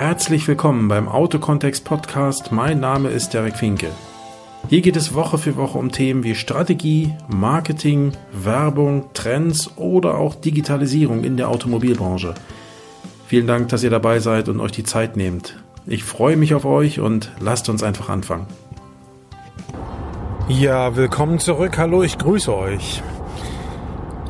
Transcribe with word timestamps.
Herzlich 0.00 0.48
willkommen 0.48 0.88
beim 0.88 1.08
Autokontext 1.08 1.84
Podcast. 1.84 2.52
Mein 2.52 2.80
Name 2.80 3.10
ist 3.10 3.34
Derek 3.34 3.54
Finke. 3.54 3.90
Hier 4.70 4.80
geht 4.80 4.96
es 4.96 5.12
Woche 5.12 5.36
für 5.36 5.58
Woche 5.58 5.76
um 5.76 5.92
Themen 5.92 6.24
wie 6.24 6.34
Strategie, 6.34 7.14
Marketing, 7.28 8.12
Werbung, 8.32 9.10
Trends 9.12 9.76
oder 9.76 10.16
auch 10.16 10.34
Digitalisierung 10.34 11.22
in 11.22 11.36
der 11.36 11.50
Automobilbranche. 11.50 12.32
Vielen 13.26 13.46
Dank, 13.46 13.68
dass 13.68 13.82
ihr 13.82 13.90
dabei 13.90 14.20
seid 14.20 14.48
und 14.48 14.58
euch 14.60 14.72
die 14.72 14.84
Zeit 14.84 15.18
nehmt. 15.18 15.62
Ich 15.86 16.02
freue 16.02 16.38
mich 16.38 16.54
auf 16.54 16.64
euch 16.64 16.98
und 16.98 17.30
lasst 17.38 17.68
uns 17.68 17.82
einfach 17.82 18.08
anfangen. 18.08 18.46
Ja, 20.48 20.96
willkommen 20.96 21.38
zurück. 21.38 21.76
Hallo, 21.76 22.02
ich 22.02 22.16
grüße 22.16 22.56
euch. 22.56 23.02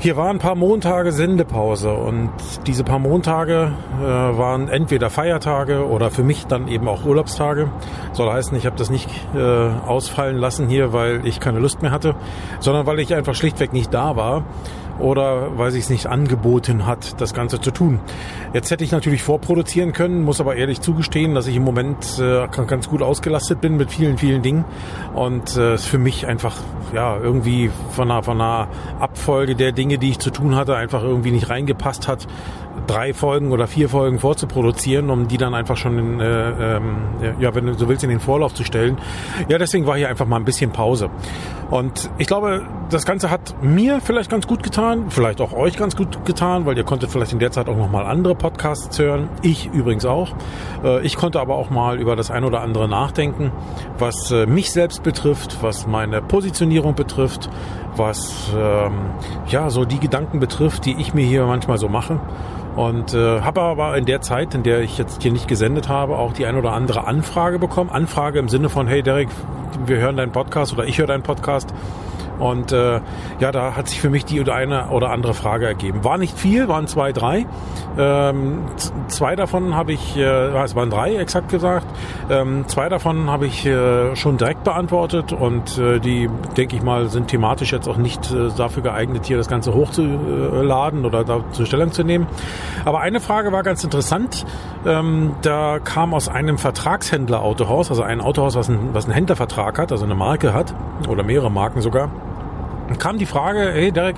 Hier 0.03 0.17
waren 0.17 0.37
ein 0.37 0.39
paar 0.39 0.55
Montage 0.55 1.13
Sendepause 1.13 1.93
und 1.93 2.31
diese 2.67 2.85
paar 2.85 2.99
Montage 2.99 3.75
äh, 4.01 4.03
waren 4.03 4.69
entweder 4.69 5.11
Feiertage 5.11 5.87
oder 5.87 6.11
für 6.11 6.23
mich 6.23 6.47
dann 6.47 6.69
eben 6.69 6.89
auch 6.89 7.05
Urlaubstage. 7.05 7.71
Soll 8.15 8.33
heißen, 8.33 8.57
ich 8.57 8.65
habe 8.65 8.77
das 8.77 8.89
nicht 8.89 9.11
äh, 9.35 9.39
ausfallen 9.39 10.39
lassen 10.39 10.69
hier, 10.69 10.95
weil 10.95 11.27
ich 11.27 11.39
keine 11.39 11.59
Lust 11.59 11.83
mehr 11.83 11.91
hatte, 11.91 12.15
sondern 12.61 12.87
weil 12.87 12.99
ich 12.99 13.15
einfach 13.15 13.35
schlichtweg 13.35 13.75
nicht 13.75 13.93
da 13.93 14.17
war 14.17 14.45
oder 15.01 15.59
weil 15.59 15.71
sich 15.71 15.85
es 15.85 15.91
nicht 15.91 16.07
angeboten 16.07 16.87
hat, 16.87 17.21
das 17.21 17.35
Ganze 17.35 17.61
zu 17.61 17.71
tun. 17.71 18.01
Jetzt 18.53 18.71
hätte 18.71 18.85
ich 18.85 18.93
natürlich 18.93 19.23
vorproduzieren 19.23 19.93
können, 19.93 20.23
muss 20.23 20.41
aber 20.41 20.57
ehrlich 20.57 20.81
zugestehen, 20.81 21.35
dass 21.35 21.47
ich 21.47 21.57
im 21.57 21.63
Moment 21.63 22.19
äh, 22.19 22.47
ganz 22.67 22.89
gut 22.89 23.03
ausgelastet 23.03 23.61
bin 23.61 23.77
mit 23.77 23.91
vielen, 23.91 24.19
vielen 24.19 24.43
Dingen 24.43 24.65
und 25.15 25.57
äh, 25.57 25.79
für 25.79 25.99
mich 25.99 26.27
einfach 26.27 26.57
ja 26.95 27.17
irgendwie 27.19 27.71
von 27.91 28.11
einer, 28.11 28.23
von 28.23 28.41
einer 28.41 28.69
Abfolge 28.99 29.55
der 29.55 29.73
Dinge, 29.73 29.99
die 29.99 30.11
ich 30.11 30.19
zu 30.19 30.31
tun 30.31 30.55
hatte, 30.55 30.77
einfach 30.77 31.03
irgendwie 31.03 31.31
nicht 31.31 31.49
reingepasst 31.49 32.09
hat, 32.09 32.27
drei 32.87 33.15
Folgen 33.15 33.53
oder 33.53 33.67
vier 33.67 33.89
Folgen 33.89 34.19
vorzuproduzieren, 34.19 35.11
um 35.11 35.29
die 35.29 35.37
dann 35.37 35.55
einfach 35.55 35.77
schon, 35.77 35.99
in, 35.99 36.21
äh, 36.21 36.77
ähm, 36.77 36.97
ja, 37.39 37.55
wenn 37.55 37.67
du 37.67 37.75
so 37.75 37.89
willst, 37.89 38.05
in 38.05 38.11
den 38.11 38.21
Vorlauf 38.21 38.55
zu 38.55 38.65
stellen. 38.65 38.99
Ja, 39.49 39.59
deswegen 39.59 39.87
war 39.87 39.97
hier 39.97 40.09
einfach 40.09 40.27
mal 40.27 40.37
ein 40.37 40.45
bisschen 40.45 40.73
Pause. 40.73 41.11
Und 41.71 42.11
ich 42.19 42.27
glaube, 42.27 42.63
das 42.91 43.07
Ganze 43.07 43.31
hat 43.31 43.63
mir 43.63 44.01
vielleicht 44.01 44.31
ganz 44.31 44.47
gut 44.47 44.63
getan, 44.63 44.90
vielleicht 45.09 45.41
auch 45.41 45.53
euch 45.53 45.77
ganz 45.77 45.97
gut 45.97 46.25
getan, 46.25 46.67
weil 46.67 46.77
ihr 46.77 46.85
konntet 46.85 47.11
vielleicht 47.11 47.33
in 47.33 47.39
der 47.39 47.51
Zeit 47.51 47.69
auch 47.69 47.77
nochmal 47.77 48.07
andere 48.07 48.35
Podcasts 48.35 48.99
hören. 48.99 49.29
Ich 49.43 49.67
übrigens 49.67 50.05
auch. 50.05 50.35
Äh, 50.85 51.05
ich 51.07 51.17
konnte 51.17 51.41
aber 51.41 51.57
auch 51.57 51.71
mal 51.71 51.99
über 51.99 52.17
das 52.17 52.31
ein 52.31 52.45
oder 52.45 52.61
andere 52.61 52.89
nachdenken, 52.89 53.53
was 53.99 54.31
äh, 54.31 54.47
mich 54.47 54.73
selbst 54.73 55.03
betrifft, 55.03 55.63
was 55.63 55.87
meine 55.87 56.23
Positionierung 56.23 56.95
betrifft, 56.95 57.49
was 57.97 58.53
ähm, 58.57 58.93
ja 59.49 59.71
so 59.71 59.85
die 59.85 60.01
Gedanken 60.01 60.41
betrifft, 60.41 60.85
die 60.87 60.97
ich 60.99 61.15
mir 61.15 61.25
hier 61.25 61.47
manchmal 61.47 61.79
so 61.79 61.89
mache. 61.89 62.21
Und 62.77 63.15
äh, 63.15 63.41
habe 63.41 63.61
aber 63.63 63.97
in 63.97 64.07
der 64.07 64.21
Zeit, 64.21 64.55
in 64.55 64.63
der 64.63 64.81
ich 64.81 64.97
jetzt 64.97 65.23
hier 65.23 65.33
nicht 65.33 65.49
gesendet 65.49 65.89
habe, 65.89 66.17
auch 66.17 66.33
die 66.33 66.47
ein 66.47 66.57
oder 66.57 66.73
andere 66.73 67.07
Anfrage 67.07 67.59
bekommen. 67.59 67.91
Anfrage 67.91 68.39
im 68.39 68.49
Sinne 68.49 68.69
von, 68.69 68.87
hey 68.87 69.03
Derek, 69.03 69.29
wir 69.87 69.97
hören 69.97 70.17
deinen 70.17 70.33
Podcast 70.33 70.73
oder 70.73 70.85
ich 70.85 70.99
höre 70.99 71.07
deinen 71.07 71.23
Podcast. 71.23 71.75
Und 72.41 72.73
äh, 72.73 73.01
ja, 73.39 73.53
da 73.53 73.77
hat 73.77 73.89
sich 73.89 74.01
für 74.01 74.11
mich 74.11 74.25
die 74.25 74.41
eine 74.51 74.89
oder 74.89 75.11
andere 75.11 75.35
Frage 75.35 75.67
ergeben. 75.67 76.05
War 76.05 76.19
nicht 76.19 76.37
viel, 76.37 76.69
waren 76.69 76.87
zwei, 76.87 77.13
drei. 77.13 77.47
Ähm, 77.99 78.63
zwei 79.09 79.37
davon 79.37 79.75
habe 79.75 79.93
ich, 79.93 80.17
äh, 80.17 80.23
es 80.63 80.75
waren 80.75 80.91
drei 80.91 81.17
exakt 81.17 81.49
gesagt, 81.51 81.87
ähm, 82.31 82.65
zwei 82.67 82.89
davon 82.89 83.31
habe 83.31 83.47
ich 83.47 83.67
äh, 83.67 84.17
schon 84.17 84.39
direkt 84.39 84.65
beantwortet 84.65 85.33
und 85.33 85.79
äh, 85.79 85.99
die, 85.99 86.29
denke 86.57 86.77
ich 86.77 86.83
mal, 86.83 87.09
sind 87.09 87.29
thematisch 87.29 87.73
jetzt 87.73 87.89
auch 87.89 87.97
nicht 87.97 88.31
äh, 88.33 88.49
dafür 88.57 88.83
geeignet, 88.83 89.27
hier 89.27 89.37
das 89.37 89.49
Ganze 89.49 89.75
hochzuladen 89.75 91.05
oder 91.05 91.25
da 91.25 91.45
zur 91.53 91.67
Stellung 91.67 91.93
zu 91.93 92.05
nehmen. 92.05 92.27
Aber 92.85 93.01
eine 93.01 93.21
Frage 93.21 93.53
war 93.53 93.63
ganz 93.63 93.85
interessant. 93.85 94.47
Ähm, 94.87 95.33
da 95.43 95.79
kam 95.79 96.15
aus 96.15 96.29
einem 96.29 96.59
Vertragshändler 96.59 97.43
Autohaus, 97.43 97.91
also 97.91 98.03
ein 98.03 98.21
Autohaus, 98.21 98.55
was, 98.55 98.69
ein, 98.69 98.91
was 98.93 99.05
einen 99.05 99.15
Händlervertrag 99.15 99.79
hat, 99.79 99.93
also 99.93 100.05
eine 100.05 100.15
Marke 100.15 100.55
hat 100.55 100.75
oder 101.09 101.23
mehrere 101.23 101.51
Marken 101.51 101.81
sogar 101.81 102.11
kam 102.99 103.19
die 103.19 103.27
Frage, 103.27 103.71
hey 103.73 103.93
Derek, 103.93 104.17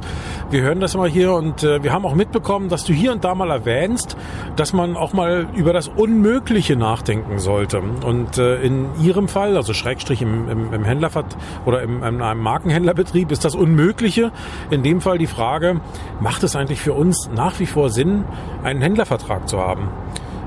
wir 0.51 0.63
hören 0.63 0.81
das 0.81 0.97
mal 0.97 1.09
hier 1.09 1.33
und 1.33 1.63
äh, 1.63 1.83
wir 1.83 1.93
haben 1.93 2.05
auch 2.05 2.15
mitbekommen, 2.15 2.69
dass 2.69 2.85
du 2.85 2.93
hier 2.93 3.13
und 3.13 3.25
da 3.25 3.35
mal 3.35 3.51
erwähnst, 3.51 4.17
dass 4.57 4.73
man 4.73 4.97
auch 4.97 5.13
mal 5.13 5.47
über 5.55 5.73
das 5.73 5.89
Unmögliche 5.89 6.77
nachdenken 6.77 7.39
sollte. 7.39 7.81
Und 7.81 8.39
äh, 8.39 8.63
in 8.63 8.89
Ihrem 9.01 9.29
Fall, 9.29 9.57
also 9.57 9.73
Schrägstrich 9.73 10.23
im, 10.23 10.49
im, 10.49 10.73
im 10.73 10.85
Händlervert 10.85 11.37
oder 11.65 11.83
im, 11.83 12.03
in 12.03 12.23
einem 12.23 12.41
Markenhändlerbetrieb, 12.41 13.31
ist 13.31 13.45
das 13.45 13.55
Unmögliche. 13.55 14.33
In 14.71 14.83
dem 14.83 15.01
Fall 15.01 15.19
die 15.19 15.27
Frage, 15.27 15.81
macht 16.21 16.43
es 16.43 16.57
eigentlich 16.57 16.81
für 16.81 16.93
uns 16.93 17.29
nach 17.35 17.59
wie 17.61 17.67
vor 17.67 17.91
Sinn, 17.91 18.25
einen 18.63 18.81
Händlervertrag 18.81 19.49
zu 19.49 19.59
haben? 19.59 19.89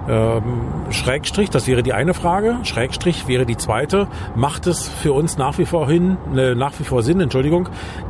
Ähm, 0.08 0.62
Schrägstrich, 0.92 1.50
das 1.50 1.68
wäre 1.68 1.82
die 1.82 1.94
eine 1.94 2.14
Frage. 2.14 2.58
Schrägstrich 2.64 3.28
wäre 3.28 3.46
die 3.46 3.58
zweite. 3.58 4.08
Macht 4.36 4.68
es 4.68 4.88
für 4.88 5.14
uns 5.14 5.38
nach 5.38 5.58
wie 5.58 5.66
vor 5.66 5.88
hin, 5.88 6.18
äh, 6.36 6.54
nach 6.54 6.74
wie 6.80 6.84
vor 6.84 7.02
Sinn, 7.02 7.20
Entschuldigung, 7.20 7.70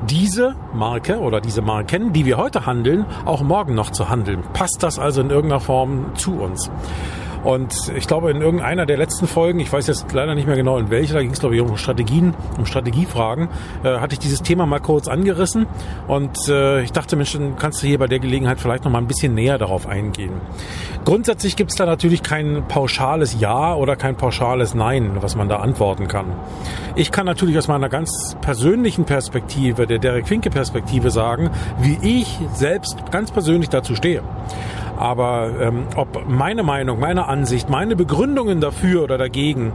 diese 0.10 0.56
Marke 0.74 1.20
oder 1.20 1.40
diese 1.40 1.62
Marken, 1.62 2.12
die 2.12 2.26
wir 2.26 2.38
heute 2.38 2.66
handeln, 2.66 3.06
auch 3.26 3.42
morgen 3.42 3.76
noch 3.76 3.92
zu 3.92 4.10
handeln? 4.10 4.44
Passt 4.54 4.84
das 4.84 5.00
also 5.00 5.22
in 5.22 5.30
irgendeiner 5.30 5.62
Form 5.62 6.16
zu 6.16 6.34
uns? 6.36 6.70
Und 7.46 7.92
ich 7.96 8.08
glaube, 8.08 8.32
in 8.32 8.42
irgendeiner 8.42 8.88
der 8.88 8.98
letzten 8.98 9.28
Folgen, 9.28 9.60
ich 9.60 9.72
weiß 9.72 9.86
jetzt 9.86 10.12
leider 10.12 10.34
nicht 10.34 10.48
mehr 10.48 10.56
genau 10.56 10.80
in 10.80 10.90
welcher, 10.90 11.14
da 11.14 11.22
ging 11.22 11.32
es 11.32 11.40
glaube 11.40 11.56
ich 11.56 11.62
um 11.62 11.78
Strategien, 11.78 12.34
um 12.58 12.66
Strategiefragen, 12.66 13.50
äh, 13.84 14.00
hatte 14.00 14.14
ich 14.14 14.20
dieses 14.20 14.42
Thema 14.42 14.66
mal 14.66 14.80
kurz 14.80 15.08
angerissen. 15.08 15.68
Und 16.08 16.36
äh, 16.50 16.82
ich 16.82 16.92
dachte, 16.92 17.16
Mensch, 17.16 17.34
dann 17.34 17.56
kannst 17.56 17.84
du 17.84 17.88
hier 17.88 18.00
bei 18.00 18.08
der 18.08 18.18
Gelegenheit 18.18 18.60
vielleicht 18.60 18.84
noch 18.84 18.92
mal 18.92 18.98
ein 18.98 19.08
bisschen 19.08 19.36
näher 19.36 19.60
darauf 19.60 19.88
eingehen. 19.88 20.34
Grundsätzlich 21.06 21.56
gibt 21.56 21.70
es 21.70 21.78
da 21.78 21.86
natürlich 21.86 22.24
kein 22.24 22.68
pauschales 22.68 23.40
Ja 23.40 23.76
oder 23.76 23.96
kein 23.96 24.16
pauschales 24.16 24.74
Nein, 24.74 25.18
was 25.22 25.36
man 25.36 25.48
da 25.48 25.58
antworten 25.58 26.08
kann. 26.08 26.26
Ich 26.96 27.12
kann 27.12 27.28
natürlich 27.28 27.60
aus 27.60 27.68
meiner 27.68 27.90
ganz 27.90 28.36
persönlichen 28.42 29.06
Perspektive, 29.06 29.86
der 29.86 30.00
Derek 30.00 30.28
Finke 30.28 30.50
Perspektive 30.50 31.12
sagen, 31.12 31.52
wie 31.80 32.00
ich 32.02 32.40
selbst 32.56 33.12
ganz 33.12 33.32
persönlich 33.32 33.70
dazu 33.70 33.94
stehe. 33.94 34.24
Aber 34.98 35.50
ähm, 35.60 35.88
ob 35.96 36.28
meine 36.28 36.64
Meinung, 36.64 37.00
meine 37.00 37.28
Ansicht, 37.28 37.70
meine 37.70 37.96
Begründungen 37.96 38.62
dafür 38.62 39.04
oder 39.04 39.18
dagegen 39.18 39.74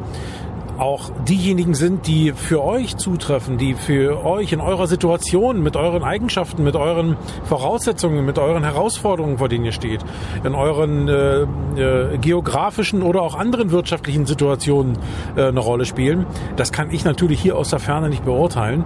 auch 0.80 1.10
diejenigen 1.28 1.74
sind, 1.74 2.06
die 2.06 2.32
für 2.32 2.62
euch 2.62 2.96
zutreffen, 2.96 3.58
die 3.58 3.74
für 3.74 4.24
euch 4.24 4.52
in 4.52 4.60
eurer 4.60 4.86
Situation, 4.86 5.62
mit 5.62 5.76
euren 5.76 6.02
Eigenschaften, 6.02 6.64
mit 6.64 6.74
euren 6.74 7.16
Voraussetzungen, 7.44 8.24
mit 8.24 8.38
euren 8.38 8.64
Herausforderungen, 8.64 9.38
vor 9.38 9.48
denen 9.48 9.64
ihr 9.66 9.72
steht, 9.72 10.00
in 10.42 10.54
euren 10.54 11.08
äh, 11.08 11.42
äh, 11.42 12.18
geografischen 12.18 13.02
oder 13.02 13.22
auch 13.22 13.34
anderen 13.34 13.70
wirtschaftlichen 13.70 14.26
Situationen 14.26 14.98
äh, 15.36 15.48
eine 15.48 15.60
Rolle 15.60 15.84
spielen. 15.84 16.26
Das 16.56 16.72
kann 16.72 16.90
ich 16.90 17.04
natürlich 17.04 17.40
hier 17.40 17.56
aus 17.56 17.70
der 17.70 17.78
Ferne 17.78 18.08
nicht 18.08 18.24
beurteilen. 18.24 18.84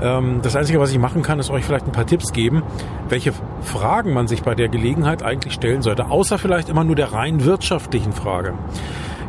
Ähm, 0.00 0.40
das 0.42 0.56
Einzige, 0.56 0.80
was 0.80 0.90
ich 0.92 0.98
machen 0.98 1.22
kann, 1.22 1.38
ist 1.38 1.50
euch 1.50 1.64
vielleicht 1.64 1.86
ein 1.86 1.92
paar 1.92 2.06
Tipps 2.06 2.32
geben, 2.32 2.62
welche 3.08 3.32
Fragen 3.60 4.12
man 4.12 4.26
sich 4.28 4.42
bei 4.42 4.54
der 4.54 4.68
Gelegenheit 4.68 5.22
eigentlich 5.22 5.54
stellen 5.54 5.82
sollte, 5.82 6.10
außer 6.10 6.38
vielleicht 6.38 6.68
immer 6.68 6.84
nur 6.84 6.96
der 6.96 7.12
rein 7.12 7.44
wirtschaftlichen 7.44 8.12
Frage. 8.12 8.54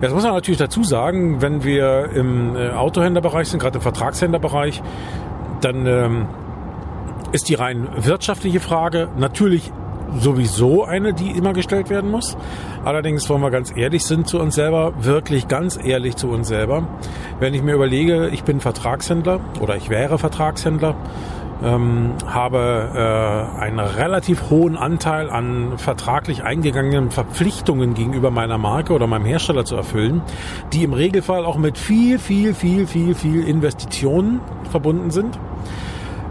Jetzt 0.02 0.14
muss 0.14 0.24
man 0.24 0.34
natürlich 0.34 0.58
dazu 0.58 0.84
sagen, 0.84 1.42
wenn 1.42 1.64
wir 1.64 2.10
im 2.14 2.56
äh, 2.56 2.70
Autohändlerbereich 2.72 3.48
sind, 3.48 3.60
gerade 3.60 3.78
im 3.78 3.82
Vertragshändlerbereich, 3.82 4.82
dann 5.62 5.86
ähm, 5.86 6.28
ist 7.32 7.50
die 7.50 7.56
rein 7.56 7.88
wirtschaftliche 7.96 8.60
Frage 8.60 9.10
natürlich 9.18 9.72
sowieso 10.20 10.84
eine, 10.84 11.14
die 11.14 11.32
immer 11.32 11.54
gestellt 11.54 11.90
werden 11.90 12.12
muss. 12.12 12.38
Allerdings, 12.84 13.30
wenn 13.30 13.42
wir 13.42 13.52
ganz 13.52 13.76
ehrlich 13.76 14.06
sind 14.06 14.28
zu 14.28 14.40
uns 14.40 14.56
selber, 14.56 14.94
wirklich 15.00 15.48
ganz 15.48 15.80
ehrlich 15.82 16.16
zu 16.16 16.30
uns 16.30 16.48
selber, 16.48 16.88
wenn 17.40 17.54
ich 17.54 17.62
mir 17.62 17.74
überlege, 17.74 18.30
ich 18.30 18.44
bin 18.44 18.60
Vertragshändler 18.60 19.40
oder 19.62 19.76
ich 19.76 19.90
wäre 19.90 20.18
Vertragshändler 20.18 20.96
ähm, 21.66 22.14
habe 22.28 22.90
äh, 22.94 23.62
einen 23.62 23.80
relativ 23.80 24.50
hohen 24.50 24.78
Anteil 24.78 25.30
an 25.30 25.78
vertraglich 25.78 26.44
eingegangenen 26.44 27.12
Verpflichtungen 27.12 27.96
gegenüber 27.96 28.30
meiner 28.30 28.58
Marke 28.58 28.94
oder 28.94 29.08
meinem 29.08 29.26
Hersteller 29.26 29.66
zu 29.66 29.76
erfüllen, 29.76 30.22
die 30.74 30.84
im 30.84 30.94
Regelfall 30.94 31.44
auch 31.44 31.58
mit 31.58 31.78
viel, 31.78 32.20
viel, 32.20 32.54
viel, 32.54 32.86
viel, 32.86 33.16
viel 33.16 33.48
Investitionen 33.48 34.42
verbunden 34.70 35.10
sind. 35.10 35.40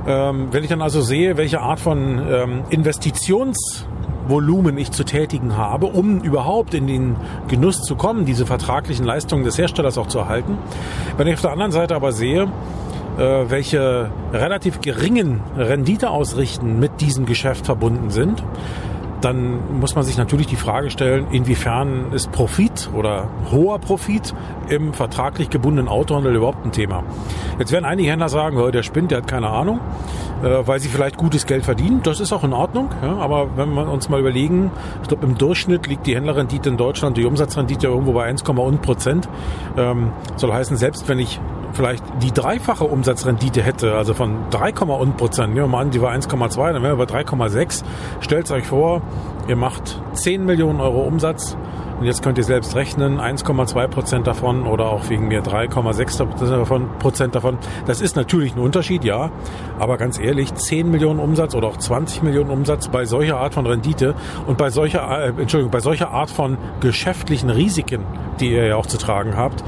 Ähm, 0.06 0.48
wenn 0.52 0.62
ich 0.62 0.69
dann 0.69 0.82
also 0.82 1.00
sehe, 1.00 1.37
welche 1.37 1.60
Art 1.60 1.80
von 1.80 2.22
ähm, 2.30 2.62
Investitionsvolumen 2.70 4.78
ich 4.78 4.92
zu 4.92 5.02
tätigen 5.02 5.56
habe, 5.56 5.87
um 5.87 6.20
überhaupt 6.20 6.75
in 6.75 6.87
den 6.87 7.16
Genuss 7.48 7.82
zu 7.82 7.96
kommen, 7.96 8.25
diese 8.25 8.46
vertraglichen 8.46 9.04
Leistungen 9.04 9.44
des 9.44 9.58
Herstellers 9.58 9.98
auch 9.98 10.06
zu 10.06 10.20
erhalten. 10.20 10.58
Wenn 11.16 11.26
ich 11.26 11.34
auf 11.34 11.40
der 11.40 11.52
anderen 11.52 11.72
Seite 11.72 11.96
aber 11.96 12.12
sehe, 12.12 12.46
äh, 13.19 13.50
welche 13.50 14.11
relativ 14.32 14.81
geringen 14.81 15.40
Rendite 15.56 16.11
ausrichten 16.11 16.78
mit 16.78 17.00
diesem 17.00 17.26
Geschäft 17.26 17.66
verbunden 17.66 18.11
sind, 18.11 18.43
dann 19.25 19.81
muss 19.81 19.94
man 19.94 20.05
sich 20.05 20.19
natürlich 20.19 20.46
die 20.46 20.56
Frage 20.56 20.90
stellen, 20.90 21.28
inwiefern 21.31 22.12
ist 22.12 22.31
Profit 22.31 22.90
oder 22.94 23.28
hoher 23.50 23.78
Profit 23.78 24.34
im 24.69 24.93
vertraglich 24.93 25.49
gebundenen 25.49 25.88
Autohandel 25.88 26.34
überhaupt 26.37 26.64
ein 26.66 26.72
Thema. 26.72 27.05
Jetzt 27.58 27.72
werden 27.72 27.87
einige 27.87 28.11
Händler 28.11 28.28
sagen, 28.28 28.58
oh, 28.58 28.70
der 28.70 28.82
spinnt, 28.82 29.11
der 29.11 29.19
hat 29.19 29.26
keine 29.26 29.49
Ahnung, 29.49 29.81
äh, 30.43 30.66
weil 30.66 30.78
sie 30.78 30.88
vielleicht 30.88 31.16
gutes 31.16 31.46
Geld 31.46 31.64
verdienen. 31.64 32.00
Das 32.02 32.20
ist 32.20 32.34
auch 32.34 32.44
in 32.44 32.52
Ordnung. 32.52 32.90
Aber 33.02 33.56
wenn 33.56 33.72
wir 33.72 33.88
uns 33.88 34.11
mal 34.11 34.20
überlegen, 34.20 34.70
ich 35.00 35.08
glaube 35.08 35.25
im 35.25 35.38
Durchschnitt 35.38 35.87
liegt 35.87 36.06
die 36.06 36.14
Händlerrendite 36.14 36.69
in 36.69 36.76
Deutschland, 36.76 37.16
die 37.16 37.25
Umsatzrendite 37.25 37.87
irgendwo 37.87 38.12
bei 38.12 38.31
1,1 38.31 38.76
Prozent. 38.78 39.28
Ähm, 39.78 40.12
soll 40.37 40.52
heißen, 40.52 40.76
selbst 40.76 41.08
wenn 41.08 41.19
ich 41.19 41.40
vielleicht 41.75 42.05
die 42.23 42.32
dreifache 42.32 42.85
Umsatzrendite 42.85 43.62
hätte, 43.62 43.94
also 43.94 44.15
von 44.15 44.49
3,1 44.50 45.12
Prozent, 45.12 45.55
nehmen 45.55 45.67
wir 45.67 45.69
mal 45.69 45.81
an, 45.82 45.91
die 45.91 46.00
war 46.00 46.12
1,2, 46.12 46.73
dann 46.73 46.82
wären 46.82 46.99
wir 46.99 47.06
bei 47.06 47.21
3,6. 47.23 47.85
Stellt 48.21 48.50
euch 48.50 48.67
vor, 48.67 49.03
ihr 49.49 49.56
macht 49.56 50.00
10 50.12 50.44
Millionen 50.44 50.81
Euro 50.81 51.03
Umsatz 51.03 51.56
und 51.99 52.06
jetzt 52.06 52.23
könnt 52.23 52.38
ihr 52.38 52.44
selbst 52.44 52.75
rechnen, 52.75 53.21
1,2 53.21 53.88
Prozent 53.88 54.26
davon 54.26 54.67
oder 54.67 54.87
auch 54.87 55.09
wegen 55.09 55.29
mir 55.29 55.43
3,6 55.43 56.99
Prozent 56.99 57.35
davon. 57.35 57.59
Das 57.87 58.00
ist 58.00 58.17
natürlich 58.17 58.55
ein 58.55 58.61
Unterschied, 58.61 59.05
ja. 59.05 59.31
Aber 59.79 59.97
ganz 59.97 60.19
ehrlich, 60.19 60.55
10 60.55 60.91
Millionen 60.91 61.21
Umsatz 61.21 61.55
oder 61.55 61.69
auch 61.69 61.76
20 61.76 62.23
Millionen 62.23 62.50
Umsatz 62.50 62.88
bei 62.88 63.05
solcher 63.05 63.38
Art 63.38 63.55
von 63.55 63.67
Rendite 63.67 64.15
und 64.47 64.59
bei 64.59 64.71
solcher, 64.71 65.09
äh, 65.09 65.29
Entschuldigung, 65.29 65.71
bei 65.71 65.81
solcher 65.81 66.11
Art 66.11 66.31
von 66.31 66.59
geschäftlichen 66.81 67.50
Risiken, 67.50 68.05
die 68.41 68.53
ihr 68.53 68.67
ja 68.67 68.76
auch 68.76 68.87
zu 68.87 68.99
tragen 68.99 69.37
habt, 69.37 69.62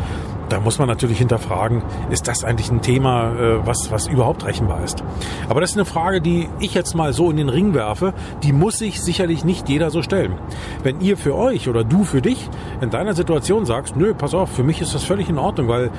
da 0.48 0.60
muss 0.60 0.78
man 0.78 0.88
natürlich 0.88 1.18
hinterfragen, 1.18 1.82
ist 2.10 2.28
das 2.28 2.44
eigentlich 2.44 2.70
ein 2.70 2.82
Thema, 2.82 3.32
äh, 3.32 3.66
was, 3.66 3.90
was 3.90 4.06
überhaupt 4.06 4.44
rechenbar 4.44 4.82
ist? 4.84 5.02
Aber 5.48 5.60
das 5.60 5.70
ist 5.70 5.76
eine 5.76 5.84
Frage, 5.84 6.20
die 6.20 6.48
ich 6.60 6.74
jetzt 6.74 6.94
mal 6.94 7.12
so 7.12 7.30
in 7.30 7.36
den 7.36 7.48
Ring 7.48 7.74
werfe, 7.74 8.14
die 8.42 8.52
muss 8.52 8.78
sich 8.78 9.02
sicherlich 9.02 9.44
nicht 9.44 9.68
jeder 9.68 9.90
so 9.90 10.02
stellen. 10.02 10.34
Wenn 10.82 11.00
ihr 11.00 11.16
für 11.16 11.34
euch 11.34 11.68
oder 11.68 11.84
du 11.84 12.04
für 12.04 12.22
dich 12.22 12.48
in 12.80 12.90
deiner 12.90 13.14
Situation 13.14 13.66
sagst, 13.66 13.96
nö, 13.96 14.14
pass 14.14 14.34
auf, 14.34 14.50
für 14.50 14.62
mich 14.62 14.80
ist 14.80 14.94
das 14.94 15.04
völlig 15.04 15.28
in 15.28 15.38
Ordnung, 15.38 15.68
weil 15.68 15.90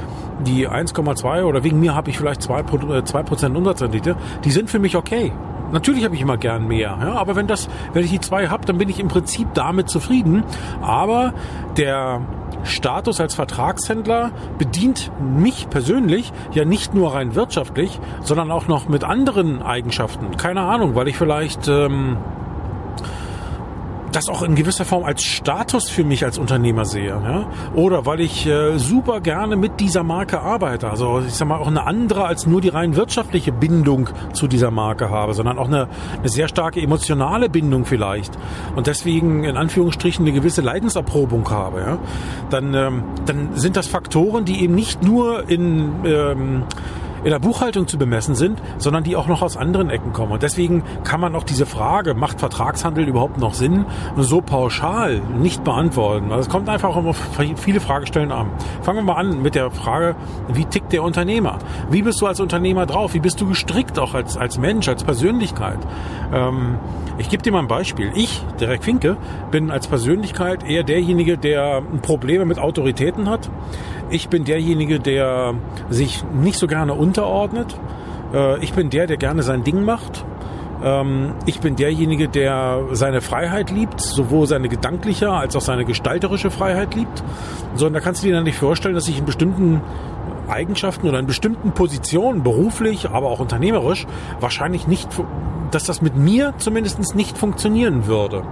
die 0.45 0.67
1,2 0.67 1.43
oder 1.43 1.63
wegen 1.63 1.79
mir 1.79 1.95
habe 1.95 2.09
ich 2.09 2.17
vielleicht 2.17 2.41
2%, 2.41 3.05
2 3.05 3.19
äh, 3.19 3.57
Umsatzrendite, 3.57 4.15
die 4.43 4.51
sind 4.51 4.69
für 4.69 4.79
mich 4.79 4.95
okay. 4.95 5.31
Natürlich 5.71 6.05
habe 6.05 6.15
ich 6.15 6.21
immer 6.21 6.37
gern 6.37 6.67
mehr, 6.67 6.97
ja, 7.01 7.13
aber 7.13 7.35
wenn 7.35 7.47
das, 7.47 7.67
wenn 7.93 8.03
ich 8.03 8.11
die 8.11 8.19
zwei 8.19 8.47
habe, 8.47 8.65
dann 8.65 8.77
bin 8.77 8.89
ich 8.89 8.99
im 8.99 9.07
Prinzip 9.07 9.53
damit 9.53 9.89
zufrieden. 9.89 10.43
Aber 10.81 11.33
der 11.77 12.21
Status 12.63 13.19
als 13.19 13.35
Vertragshändler 13.35 14.31
bedient 14.57 15.11
mich 15.19 15.69
persönlich 15.69 16.31
ja 16.53 16.65
nicht 16.65 16.93
nur 16.93 17.13
rein 17.13 17.35
wirtschaftlich, 17.35 17.99
sondern 18.21 18.51
auch 18.51 18.67
noch 18.67 18.87
mit 18.87 19.03
anderen 19.03 19.61
Eigenschaften. 19.61 20.37
Keine 20.37 20.61
Ahnung, 20.61 20.95
weil 20.95 21.07
ich 21.07 21.17
vielleicht 21.17 21.67
ähm, 21.67 22.17
das 24.11 24.29
auch 24.29 24.41
in 24.41 24.55
gewisser 24.55 24.85
Form 24.85 25.03
als 25.03 25.23
Status 25.23 25.89
für 25.89 26.03
mich 26.03 26.23
als 26.23 26.37
Unternehmer 26.37 26.85
sehe. 26.85 27.09
Ja? 27.09 27.47
Oder 27.75 28.05
weil 28.05 28.21
ich 28.21 28.45
äh, 28.45 28.77
super 28.77 29.21
gerne 29.21 29.55
mit 29.55 29.79
dieser 29.79 30.03
Marke 30.03 30.41
arbeite. 30.41 30.89
Also 30.89 31.21
ich 31.25 31.33
sag 31.33 31.47
mal 31.47 31.57
auch 31.57 31.67
eine 31.67 31.85
andere 31.85 32.25
als 32.25 32.45
nur 32.45 32.61
die 32.61 32.69
rein 32.69 32.95
wirtschaftliche 32.95 33.51
Bindung 33.51 34.09
zu 34.33 34.47
dieser 34.47 34.71
Marke 34.71 35.09
habe, 35.09 35.33
sondern 35.33 35.57
auch 35.59 35.67
eine, 35.67 35.87
eine 36.19 36.29
sehr 36.29 36.47
starke 36.47 36.81
emotionale 36.81 37.49
Bindung 37.49 37.85
vielleicht. 37.85 38.37
Und 38.75 38.87
deswegen 38.87 39.43
in 39.43 39.57
Anführungsstrichen 39.57 40.25
eine 40.25 40.33
gewisse 40.33 40.61
Leidenserprobung 40.61 41.49
habe. 41.49 41.79
Ja? 41.79 41.97
Dann, 42.49 42.73
ähm, 42.73 43.03
dann 43.25 43.49
sind 43.55 43.75
das 43.75 43.87
Faktoren, 43.87 44.45
die 44.45 44.63
eben 44.63 44.75
nicht 44.75 45.03
nur 45.03 45.49
in 45.49 45.91
ähm, 46.05 46.63
in 47.23 47.31
der 47.31 47.39
Buchhaltung 47.39 47.87
zu 47.87 47.97
bemessen 47.97 48.35
sind, 48.35 48.61
sondern 48.77 49.03
die 49.03 49.15
auch 49.15 49.27
noch 49.27 49.41
aus 49.41 49.57
anderen 49.57 49.89
Ecken 49.89 50.13
kommen. 50.13 50.31
Und 50.31 50.43
deswegen 50.43 50.83
kann 51.03 51.19
man 51.19 51.35
auch 51.35 51.43
diese 51.43 51.65
Frage, 51.65 52.13
macht 52.13 52.39
Vertragshandel 52.39 53.07
überhaupt 53.07 53.37
noch 53.37 53.53
Sinn, 53.53 53.85
so 54.17 54.41
pauschal 54.41 55.21
nicht 55.39 55.63
beantworten. 55.63 56.31
Also 56.31 56.41
es 56.41 56.49
kommt 56.49 56.69
einfach 56.69 56.95
auf 56.95 57.17
viele 57.55 57.79
Fragestellen 57.79 58.31
an. 58.31 58.51
Fangen 58.81 58.99
wir 58.99 59.03
mal 59.03 59.15
an 59.15 59.41
mit 59.41 59.55
der 59.55 59.71
Frage, 59.71 60.15
wie 60.47 60.65
tickt 60.65 60.93
der 60.93 61.03
Unternehmer? 61.03 61.59
Wie 61.89 62.01
bist 62.01 62.21
du 62.21 62.27
als 62.27 62.39
Unternehmer 62.39 62.85
drauf? 62.85 63.13
Wie 63.13 63.19
bist 63.19 63.41
du 63.41 63.47
gestrickt 63.47 63.99
auch 63.99 64.13
als, 64.13 64.37
als 64.37 64.57
Mensch, 64.57 64.87
als 64.87 65.03
Persönlichkeit? 65.03 65.79
Ähm, 66.33 66.77
ich 67.17 67.29
gebe 67.29 67.41
dir 67.41 67.51
mal 67.51 67.59
ein 67.59 67.67
Beispiel. 67.67 68.11
Ich, 68.13 68.43
Derek 68.59 68.83
Finke, 68.83 69.17
bin 69.49 69.71
als 69.71 69.87
Persönlichkeit 69.87 70.63
eher 70.63 70.83
derjenige, 70.83 71.37
der 71.37 71.81
Probleme 72.01 72.45
mit 72.45 72.59
Autoritäten 72.59 73.29
hat. 73.29 73.49
Ich 74.09 74.29
bin 74.29 74.45
derjenige, 74.45 74.99
der 74.99 75.53
sich 75.89 76.23
nicht 76.33 76.57
so 76.57 76.67
gerne 76.67 76.93
unterordnet. 76.93 77.75
Äh, 78.33 78.63
ich 78.63 78.73
bin 78.73 78.89
der, 78.89 79.07
der 79.07 79.17
gerne 79.17 79.43
sein 79.43 79.63
Ding 79.63 79.83
macht. 79.83 80.25
Ähm, 80.83 81.33
ich 81.45 81.59
bin 81.59 81.75
derjenige, 81.75 82.29
der 82.29 82.83
seine 82.91 83.21
Freiheit 83.21 83.71
liebt, 83.71 83.99
sowohl 83.99 84.47
seine 84.47 84.69
gedankliche 84.69 85.31
als 85.31 85.55
auch 85.55 85.61
seine 85.61 85.85
gestalterische 85.85 86.51
Freiheit 86.51 86.95
liebt. 86.95 87.23
So, 87.75 87.87
und 87.87 87.93
da 87.93 87.99
kannst 87.99 88.23
du 88.23 88.27
dir 88.27 88.35
dann 88.35 88.43
nicht 88.43 88.57
vorstellen, 88.57 88.95
dass 88.95 89.07
ich 89.07 89.19
in 89.19 89.25
bestimmten 89.25 89.81
Eigenschaften 90.47 91.07
oder 91.07 91.19
in 91.19 91.27
bestimmten 91.27 91.71
Positionen, 91.71 92.43
beruflich, 92.43 93.09
aber 93.09 93.27
auch 93.27 93.39
unternehmerisch, 93.39 94.07
wahrscheinlich 94.39 94.87
nicht, 94.87 95.07
dass 95.71 95.83
das 95.85 96.01
mit 96.01 96.15
mir 96.15 96.53
zumindest 96.57 97.15
nicht 97.15 97.37
funktionieren 97.37 98.07
würde. 98.07 98.43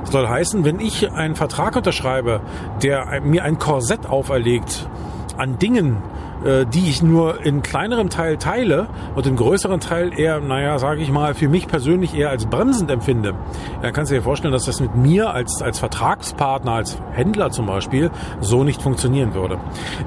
Das 0.00 0.10
soll 0.10 0.28
heißen, 0.28 0.64
wenn 0.64 0.80
ich 0.80 1.10
einen 1.12 1.34
Vertrag 1.34 1.76
unterschreibe, 1.76 2.40
der 2.82 3.20
mir 3.22 3.44
ein 3.44 3.58
Korsett 3.58 4.06
auferlegt 4.06 4.88
an 5.36 5.58
Dingen, 5.58 6.02
äh, 6.44 6.66
die 6.66 6.88
ich 6.88 7.02
nur 7.02 7.44
in 7.44 7.62
kleinerem 7.62 8.10
Teil 8.10 8.36
teile 8.36 8.88
und 9.14 9.26
in 9.26 9.36
größeren 9.36 9.80
Teil 9.80 10.18
eher, 10.18 10.40
naja, 10.40 10.78
sage 10.78 11.00
ich 11.00 11.10
mal, 11.10 11.34
für 11.34 11.48
mich 11.48 11.66
persönlich 11.68 12.14
eher 12.14 12.30
als 12.30 12.46
bremsend 12.46 12.90
empfinde, 12.90 13.34
dann 13.80 13.92
kannst 13.92 14.10
du 14.10 14.16
dir 14.16 14.22
vorstellen, 14.22 14.52
dass 14.52 14.66
das 14.66 14.80
mit 14.80 14.94
mir 14.94 15.32
als, 15.32 15.62
als 15.62 15.78
Vertragspartner, 15.78 16.72
als 16.72 16.98
Händler 17.12 17.50
zum 17.50 17.66
Beispiel, 17.66 18.10
so 18.40 18.62
nicht 18.62 18.82
funktionieren 18.82 19.34
würde. 19.34 19.58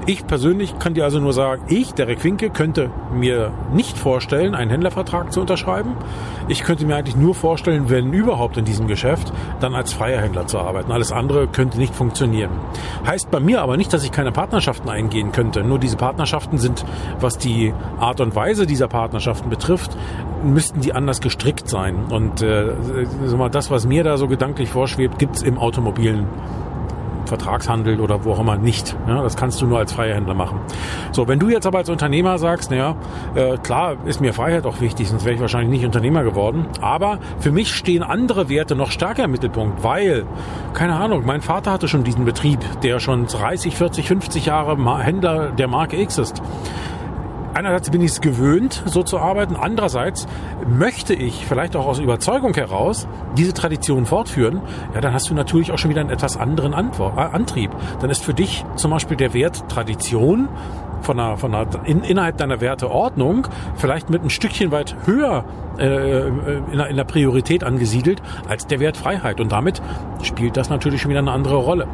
Ich 0.06 0.26
persönlich 0.26 0.78
kann 0.78 0.94
dir 0.94 1.04
also 1.04 1.18
nur 1.18 1.32
sagen, 1.32 1.62
ich, 1.68 1.94
Derek 1.94 2.22
Winke, 2.22 2.50
könnte 2.50 2.90
mir 3.12 3.52
nicht 3.72 3.98
vorstellen, 3.98 4.54
einen 4.54 4.70
Händlervertrag 4.70 5.32
zu 5.32 5.40
unterschreiben. 5.40 5.96
Ich 6.46 6.62
könnte 6.62 6.86
mir 6.86 6.96
eigentlich 6.96 7.16
nur 7.16 7.34
vorstellen, 7.34 7.90
wenn 7.90 8.12
überhaupt 8.12 8.56
in 8.56 8.64
diesem 8.64 8.86
Geschäft, 8.86 9.32
dann 9.60 9.74
als 9.74 9.92
freier 9.92 10.20
Händler 10.20 10.46
zu 10.46 10.58
arbeiten. 10.58 10.92
Alles 10.92 11.10
andere 11.10 11.48
könnte 11.48 11.78
nicht 11.78 11.94
funktionieren. 11.94 12.50
Heißt 13.06 13.30
bei 13.30 13.40
mir 13.40 13.60
aber 13.60 13.76
nicht, 13.76 13.92
dass 13.92 14.04
ich 14.04 14.12
keine 14.12 14.30
Partnerschaften 14.30 14.88
eingehen 14.88 15.32
könnte. 15.32 15.64
Nur 15.64 15.78
diese 15.78 15.96
Partnerschaften 15.96 16.27
Partnerschaften 16.28 16.58
sind, 16.58 16.84
was 17.20 17.38
die 17.38 17.72
Art 17.98 18.20
und 18.20 18.34
Weise 18.34 18.66
dieser 18.66 18.86
Partnerschaften 18.86 19.48
betrifft, 19.48 19.96
müssten 20.44 20.82
die 20.82 20.92
anders 20.92 21.22
gestrickt 21.22 21.68
sein. 21.68 22.04
Und 22.10 22.42
äh, 22.42 22.74
das, 23.50 23.70
was 23.70 23.86
mir 23.86 24.04
da 24.04 24.18
so 24.18 24.28
gedanklich 24.28 24.68
vorschwebt, 24.68 25.18
gibt's 25.18 25.40
im 25.40 25.56
automobilen 25.56 26.26
Vertragshandel 27.28 28.00
oder 28.00 28.24
wo 28.24 28.32
auch 28.32 28.40
immer 28.40 28.56
nicht. 28.56 28.96
Ja, 29.06 29.22
das 29.22 29.36
kannst 29.36 29.60
du 29.60 29.66
nur 29.66 29.78
als 29.78 29.92
freier 29.92 30.14
Händler 30.16 30.34
machen. 30.34 30.60
So, 31.12 31.28
wenn 31.28 31.38
du 31.38 31.48
jetzt 31.48 31.66
aber 31.66 31.78
als 31.78 31.90
Unternehmer 31.90 32.38
sagst, 32.38 32.70
naja, 32.70 32.96
äh, 33.34 33.56
klar 33.58 33.96
ist 34.06 34.20
mir 34.20 34.32
Freiheit 34.32 34.66
auch 34.66 34.80
wichtig, 34.80 35.08
sonst 35.08 35.24
wäre 35.24 35.34
ich 35.34 35.40
wahrscheinlich 35.40 35.70
nicht 35.70 35.84
Unternehmer 35.84 36.24
geworden. 36.24 36.66
Aber 36.80 37.18
für 37.38 37.52
mich 37.52 37.74
stehen 37.74 38.02
andere 38.02 38.48
Werte 38.48 38.74
noch 38.74 38.90
stärker 38.90 39.24
im 39.24 39.30
Mittelpunkt, 39.30 39.84
weil, 39.84 40.24
keine 40.74 40.94
Ahnung, 40.96 41.22
mein 41.24 41.42
Vater 41.42 41.70
hatte 41.70 41.88
schon 41.88 42.04
diesen 42.04 42.24
Betrieb, 42.24 42.60
der 42.82 42.98
schon 43.00 43.26
30, 43.26 43.76
40, 43.76 44.08
50 44.08 44.46
Jahre 44.46 44.76
Händler 45.02 45.50
der 45.50 45.68
Marke 45.68 46.00
X 46.00 46.18
ist 46.18 46.42
einerseits 47.54 47.90
bin 47.90 48.00
ich 48.00 48.12
es 48.12 48.20
gewöhnt, 48.20 48.82
so 48.86 49.02
zu 49.02 49.18
arbeiten. 49.18 49.56
Andererseits 49.56 50.26
möchte 50.68 51.14
ich 51.14 51.46
vielleicht 51.46 51.76
auch 51.76 51.86
aus 51.86 51.98
Überzeugung 51.98 52.54
heraus 52.54 53.06
diese 53.36 53.52
Tradition 53.54 54.06
fortführen. 54.06 54.60
Ja, 54.94 55.00
dann 55.00 55.12
hast 55.12 55.30
du 55.30 55.34
natürlich 55.34 55.72
auch 55.72 55.78
schon 55.78 55.90
wieder 55.90 56.00
einen 56.00 56.10
etwas 56.10 56.36
anderen 56.36 56.72
äh, 56.72 57.20
Antrieb. 57.20 57.70
Dann 58.00 58.10
ist 58.10 58.24
für 58.24 58.34
dich 58.34 58.64
zum 58.76 58.90
Beispiel 58.90 59.16
der 59.16 59.34
Wert 59.34 59.68
Tradition 59.68 60.48
von 61.00 61.18
einer, 61.20 61.36
von 61.36 61.54
einer, 61.54 61.66
in, 61.84 62.02
innerhalb 62.02 62.38
deiner 62.38 62.60
Werteordnung 62.60 63.46
vielleicht 63.76 64.10
mit 64.10 64.22
ein 64.22 64.30
Stückchen 64.30 64.70
weit 64.72 64.96
höher 65.04 65.44
äh, 65.78 66.28
in, 66.28 66.76
der, 66.76 66.88
in 66.88 66.96
der 66.96 67.04
Priorität 67.04 67.64
angesiedelt 67.64 68.22
als 68.48 68.66
der 68.66 68.80
Wert 68.80 68.96
Freiheit. 68.96 69.40
Und 69.40 69.52
damit 69.52 69.80
spielt 70.22 70.56
das 70.56 70.70
natürlich 70.70 71.02
schon 71.02 71.10
wieder 71.10 71.20
eine 71.20 71.32
andere 71.32 71.56
Rolle. 71.56 71.86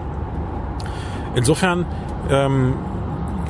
Insofern 1.34 1.84
ähm, 2.30 2.75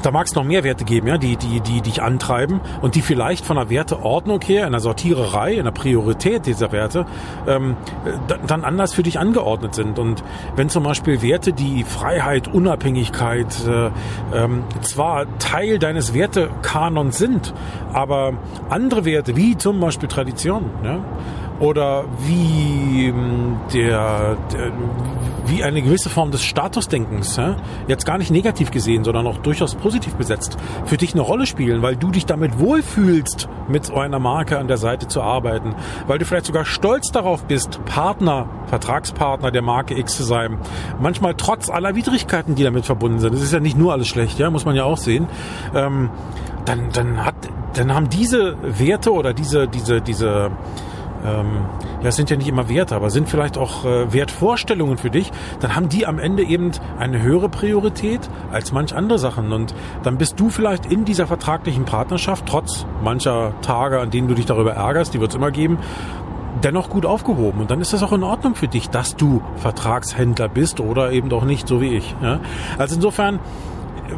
da 0.04 0.11
mag 0.11 0.26
es 0.26 0.34
noch 0.34 0.44
mehr 0.44 0.64
Werte 0.64 0.84
geben, 0.84 1.06
ja, 1.06 1.16
die, 1.16 1.37
die, 1.37 1.61
die 1.61 1.80
dich 1.80 2.02
antreiben 2.02 2.61
und 2.82 2.94
die 2.94 3.00
vielleicht 3.00 3.46
von 3.46 3.56
der 3.56 3.70
Werteordnung 3.70 4.40
her, 4.42 4.66
in 4.66 4.73
der 4.73 4.80
Sortiererei, 4.80 5.54
in 5.54 5.64
der 5.64 5.73
Priorität 5.73 6.44
dieser 6.44 6.73
Werte, 6.73 7.06
ähm, 7.46 7.76
dann 8.46 8.64
anders 8.64 8.92
für 8.92 9.02
dich 9.02 9.18
angeordnet 9.18 9.75
sind. 9.75 9.99
Und 9.99 10.23
wenn 10.56 10.68
zum 10.68 10.84
Beispiel 10.84 11.23
Werte, 11.23 11.54
die 11.54 11.84
Freiheit, 11.84 12.49
Unabhängigkeit 12.49 13.54
äh, 13.66 13.90
ähm, 14.34 14.64
zwar 14.82 15.26
Teil 15.38 15.78
deines 15.78 16.12
Wertekanons 16.12 17.16
sind, 17.16 17.54
aber 17.94 18.34
andere 18.68 19.06
Werte, 19.06 19.37
wie 19.37 19.56
zum 19.56 19.80
Beispiel 19.80 20.08
Tradition, 20.08 20.70
ja, 20.84 20.99
oder 21.61 22.04
wie 22.26 23.06
ähm, 23.08 23.56
der, 23.73 24.37
der 24.52 24.73
wie 25.46 25.62
eine 25.62 25.82
gewisse 25.82 26.10
Form 26.10 26.30
des 26.30 26.42
Statusdenkens, 26.42 27.36
ja, 27.36 27.56
jetzt 27.88 28.06
gar 28.06 28.18
nicht 28.18 28.30
negativ 28.30 28.70
gesehen, 28.70 29.04
sondern 29.04 29.26
auch 29.26 29.38
durchaus 29.38 29.74
positiv 29.74 30.14
besetzt, 30.14 30.56
für 30.86 30.96
dich 30.96 31.12
eine 31.12 31.22
Rolle 31.22 31.46
spielen, 31.46 31.82
weil 31.82 31.96
du 31.96 32.10
dich 32.10 32.26
damit 32.26 32.58
wohlfühlst, 32.58 33.48
mit 33.68 33.90
einer 33.90 34.18
Marke 34.18 34.58
an 34.58 34.68
der 34.68 34.76
Seite 34.76 35.08
zu 35.08 35.22
arbeiten, 35.22 35.74
weil 36.06 36.18
du 36.18 36.24
vielleicht 36.24 36.46
sogar 36.46 36.64
stolz 36.64 37.10
darauf 37.12 37.44
bist, 37.44 37.84
Partner, 37.84 38.48
Vertragspartner 38.66 39.50
der 39.50 39.62
Marke 39.62 39.98
X 39.98 40.16
zu 40.16 40.22
sein. 40.22 40.58
Manchmal 41.00 41.34
trotz 41.34 41.70
aller 41.70 41.94
Widrigkeiten, 41.94 42.54
die 42.54 42.62
damit 42.62 42.84
verbunden 42.84 43.18
sind. 43.18 43.34
Es 43.34 43.42
ist 43.42 43.52
ja 43.52 43.60
nicht 43.60 43.78
nur 43.78 43.92
alles 43.92 44.08
schlecht, 44.08 44.38
ja, 44.38 44.50
muss 44.50 44.64
man 44.64 44.76
ja 44.76 44.84
auch 44.84 44.98
sehen. 44.98 45.26
Ähm, 45.74 46.10
dann, 46.64 46.90
dann 46.92 47.24
hat, 47.24 47.34
dann 47.74 47.94
haben 47.94 48.08
diese 48.08 48.56
Werte 48.62 49.12
oder 49.12 49.34
diese, 49.34 49.68
diese, 49.68 50.00
diese 50.00 50.50
ähm, 51.24 51.64
ja, 52.02 52.08
es 52.08 52.16
sind 52.16 52.30
ja 52.30 52.36
nicht 52.36 52.48
immer 52.48 52.68
Werte, 52.68 52.94
aber 52.94 53.10
sind 53.10 53.28
vielleicht 53.28 53.56
auch 53.58 53.84
äh, 53.84 54.12
Wertvorstellungen 54.12 54.98
für 54.98 55.10
dich, 55.10 55.30
dann 55.60 55.74
haben 55.74 55.88
die 55.88 56.06
am 56.06 56.18
Ende 56.18 56.42
eben 56.42 56.72
eine 56.98 57.22
höhere 57.22 57.48
Priorität 57.48 58.20
als 58.52 58.72
manch 58.72 58.94
andere 58.94 59.18
Sachen. 59.18 59.52
Und 59.52 59.74
dann 60.02 60.18
bist 60.18 60.38
du 60.38 60.50
vielleicht 60.50 60.86
in 60.86 61.04
dieser 61.04 61.26
vertraglichen 61.26 61.84
Partnerschaft, 61.84 62.44
trotz 62.46 62.86
mancher 63.02 63.52
Tage, 63.62 64.00
an 64.00 64.10
denen 64.10 64.28
du 64.28 64.34
dich 64.34 64.46
darüber 64.46 64.72
ärgerst, 64.72 65.14
die 65.14 65.20
wird 65.20 65.30
es 65.30 65.36
immer 65.36 65.50
geben, 65.50 65.78
dennoch 66.62 66.88
gut 66.88 67.06
aufgehoben. 67.06 67.60
Und 67.60 67.70
dann 67.70 67.80
ist 67.80 67.92
das 67.92 68.02
auch 68.02 68.12
in 68.12 68.22
Ordnung 68.22 68.54
für 68.54 68.68
dich, 68.68 68.90
dass 68.90 69.16
du 69.16 69.42
Vertragshändler 69.56 70.48
bist 70.48 70.80
oder 70.80 71.12
eben 71.12 71.28
doch 71.28 71.44
nicht, 71.44 71.68
so 71.68 71.80
wie 71.80 71.96
ich. 71.96 72.14
Ja? 72.22 72.40
Also 72.78 72.96
insofern 72.96 73.40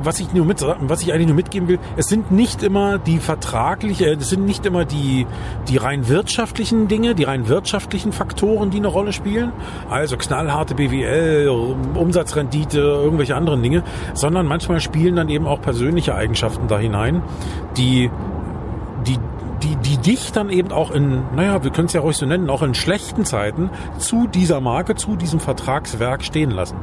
was 0.03 0.21
ich 0.21 0.33
nur 0.33 0.45
mit, 0.45 0.65
was 0.81 1.03
ich 1.03 1.13
eigentlich 1.13 1.27
nur 1.27 1.37
mitgeben 1.37 1.69
will, 1.69 1.79
es 1.97 2.07
sind 2.07 2.31
nicht 2.31 2.63
immer 2.63 2.99
die 2.99 3.19
vertragliche, 3.19 4.07
es 4.07 4.29
sind 4.29 4.45
nicht 4.45 4.67
immer 4.67 4.85
die, 4.85 5.27
die 5.69 5.77
rein 5.77 6.09
wirtschaftlichen 6.09 6.89
Dinge, 6.89 7.15
die 7.15 7.25
rein 7.25 7.49
wirtschaftlichen 7.49 8.13
Faktoren, 8.13 8.71
die 8.71 8.79
eine 8.79 8.89
Rolle 8.89 9.13
spielen. 9.13 9.53
Also 9.91 10.17
knallharte 10.17 10.75
BWL, 10.75 11.49
Umsatzrendite, 11.95 12.79
irgendwelche 12.79 13.37
anderen 13.37 13.63
Dinge, 13.63 13.83
sondern 14.15 14.47
manchmal 14.47 14.81
spielen 14.81 15.17
dann 15.17 15.29
eben 15.29 15.47
auch 15.47 15.61
persönliche 15.61 16.15
Eigenschaften 16.15 16.69
da 16.69 16.79
hinein, 16.79 17.23
die, 17.77 18.11
die, 19.07 19.19
die, 19.63 19.77
die 19.77 19.99
dich 19.99 20.33
dann 20.33 20.51
eben 20.51 20.73
auch 20.73 20.91
in, 20.91 21.23
naja, 21.35 21.63
wir 21.63 21.71
können 21.71 21.87
es 21.87 21.93
ja 21.93 22.01
ruhig 22.01 22.17
so 22.17 22.27
nennen, 22.27 22.51
auch 22.51 22.63
in 22.63 22.75
schlechten 22.75 23.25
Zeiten 23.25 23.71
zu 23.99 24.27
dieser 24.27 24.61
Marke, 24.61 24.95
zu 24.95 25.17
diesem 25.17 25.41
Vertragswerk 25.41 26.25
stehen 26.25 26.51
lassen. 26.51 26.77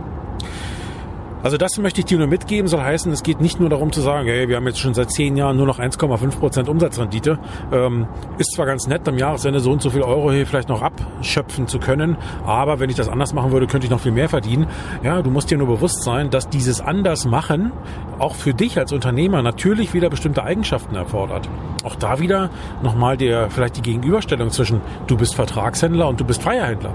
Also 1.43 1.57
das 1.57 1.77
möchte 1.77 1.99
ich 1.99 2.05
dir 2.05 2.17
nur 2.17 2.27
mitgeben, 2.27 2.69
soll 2.69 2.81
heißen, 2.81 3.11
es 3.11 3.21
geht 3.21 3.41
nicht 3.41 3.59
nur 3.59 3.69
darum 3.69 3.91
zu 3.91 3.99
sagen, 3.99 4.27
hey, 4.27 4.47
wir 4.47 4.55
haben 4.55 4.65
jetzt 4.65 4.79
schon 4.79 4.93
seit 4.93 5.11
zehn 5.11 5.35
Jahren 5.35 5.57
nur 5.57 5.65
noch 5.65 5.77
1,5 5.77 6.39
Prozent 6.39 6.69
Umsatzrendite. 6.69 7.37
Ähm, 7.71 8.07
ist 8.37 8.53
zwar 8.55 8.65
ganz 8.65 8.87
nett, 8.87 9.05
am 9.09 9.17
Jahresende 9.17 9.59
so 9.59 9.73
und 9.73 9.81
so 9.81 9.89
viel 9.89 10.03
Euro 10.03 10.31
hier 10.31 10.47
vielleicht 10.47 10.69
noch 10.69 10.81
abschöpfen 10.81 11.67
zu 11.67 11.79
können, 11.79 12.15
aber 12.45 12.79
wenn 12.79 12.89
ich 12.89 12.95
das 12.95 13.09
anders 13.09 13.33
machen 13.33 13.51
würde, 13.51 13.67
könnte 13.67 13.85
ich 13.85 13.91
noch 13.91 13.99
viel 13.99 14.13
mehr 14.13 14.29
verdienen. 14.29 14.67
Ja, 15.03 15.21
du 15.21 15.29
musst 15.29 15.51
dir 15.51 15.57
nur 15.57 15.67
bewusst 15.67 16.03
sein, 16.03 16.29
dass 16.29 16.47
dieses 16.47 16.79
anders 16.79 17.25
machen 17.25 17.73
auch 18.19 18.35
für 18.35 18.53
dich 18.53 18.79
als 18.79 18.93
Unternehmer 18.93 19.41
natürlich 19.41 19.93
wieder 19.93 20.09
bestimmte 20.09 20.43
Eigenschaften 20.43 20.95
erfordert. 20.95 21.49
Auch 21.83 21.95
da 21.95 22.19
wieder 22.19 22.51
nochmal 22.81 23.17
der, 23.17 23.49
vielleicht 23.49 23.75
die 23.75 23.81
Gegenüberstellung 23.81 24.49
zwischen 24.49 24.79
du 25.07 25.17
bist 25.17 25.35
Vertragshändler 25.35 26.07
und 26.07 26.21
du 26.21 26.23
bist 26.23 26.41
Feierhändler. 26.41 26.93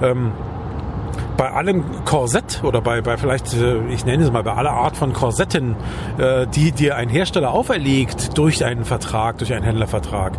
Ähm, 0.00 0.32
bei 1.38 1.52
allem 1.52 2.04
Korsett 2.04 2.62
oder 2.64 2.82
bei, 2.82 3.00
bei 3.00 3.16
vielleicht, 3.16 3.54
äh, 3.54 3.78
ich 3.88 4.04
nenne 4.04 4.24
es 4.24 4.30
mal, 4.30 4.42
bei 4.42 4.52
aller 4.52 4.72
Art 4.72 4.96
von 4.96 5.14
Korsetten, 5.14 5.76
äh, 6.18 6.46
die 6.48 6.72
dir 6.72 6.96
ein 6.96 7.08
Hersteller 7.08 7.52
auferlegt 7.52 8.36
durch 8.36 8.62
einen 8.64 8.84
Vertrag, 8.84 9.38
durch 9.38 9.54
einen 9.54 9.64
Händlervertrag, 9.64 10.36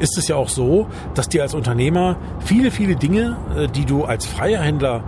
ist 0.00 0.18
es 0.18 0.28
ja 0.28 0.36
auch 0.36 0.48
so, 0.48 0.88
dass 1.14 1.28
dir 1.28 1.42
als 1.42 1.54
Unternehmer 1.54 2.16
viele, 2.40 2.72
viele 2.72 2.96
Dinge, 2.96 3.36
äh, 3.56 3.68
die 3.68 3.86
du 3.86 4.04
als 4.04 4.26
freier 4.26 4.60
Händler 4.60 5.04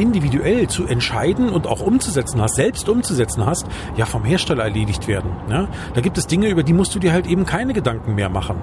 individuell 0.00 0.68
zu 0.68 0.86
entscheiden 0.86 1.50
und 1.50 1.66
auch 1.66 1.80
umzusetzen 1.80 2.40
hast, 2.40 2.56
selbst 2.56 2.88
umzusetzen 2.88 3.46
hast, 3.46 3.66
ja 3.96 4.06
vom 4.06 4.24
Hersteller 4.24 4.64
erledigt 4.64 5.06
werden. 5.06 5.30
Ja? 5.48 5.68
Da 5.94 6.00
gibt 6.00 6.18
es 6.18 6.26
Dinge, 6.26 6.48
über 6.48 6.62
die 6.62 6.72
musst 6.72 6.94
du 6.94 6.98
dir 6.98 7.12
halt 7.12 7.26
eben 7.26 7.44
keine 7.46 7.72
Gedanken 7.72 8.14
mehr 8.14 8.28
machen. 8.28 8.56